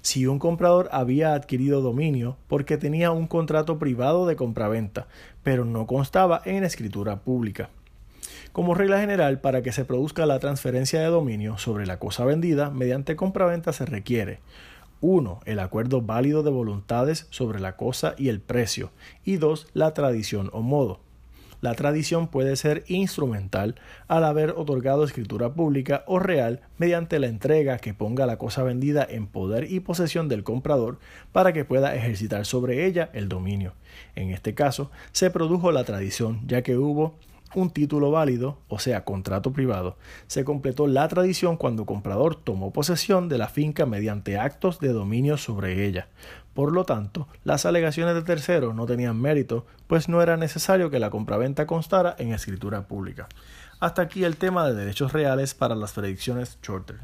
[0.00, 5.06] si un comprador había adquirido dominio porque tenía un contrato privado de compraventa,
[5.42, 7.70] pero no constaba en escritura pública.
[8.52, 12.70] Como regla general, para que se produzca la transferencia de dominio sobre la cosa vendida
[12.70, 14.40] mediante compraventa se requiere
[15.00, 15.40] 1.
[15.44, 18.90] El acuerdo válido de voluntades sobre la cosa y el precio.
[19.24, 19.68] Y 2.
[19.74, 21.00] La tradición o modo.
[21.60, 23.74] La tradición puede ser instrumental
[24.06, 29.06] al haber otorgado escritura pública o real mediante la entrega que ponga la cosa vendida
[29.08, 30.98] en poder y posesión del comprador
[31.32, 33.74] para que pueda ejercitar sobre ella el dominio.
[34.14, 37.16] En este caso, se produjo la tradición, ya que hubo
[37.54, 39.96] un título válido, o sea, contrato privado.
[40.26, 45.38] Se completó la tradición cuando comprador tomó posesión de la finca mediante actos de dominio
[45.38, 46.08] sobre ella.
[46.58, 50.98] Por lo tanto, las alegaciones de terceros no tenían mérito, pues no era necesario que
[50.98, 53.28] la compraventa constara en escritura pública.
[53.78, 56.96] Hasta aquí el tema de derechos reales para las predicciones shorter.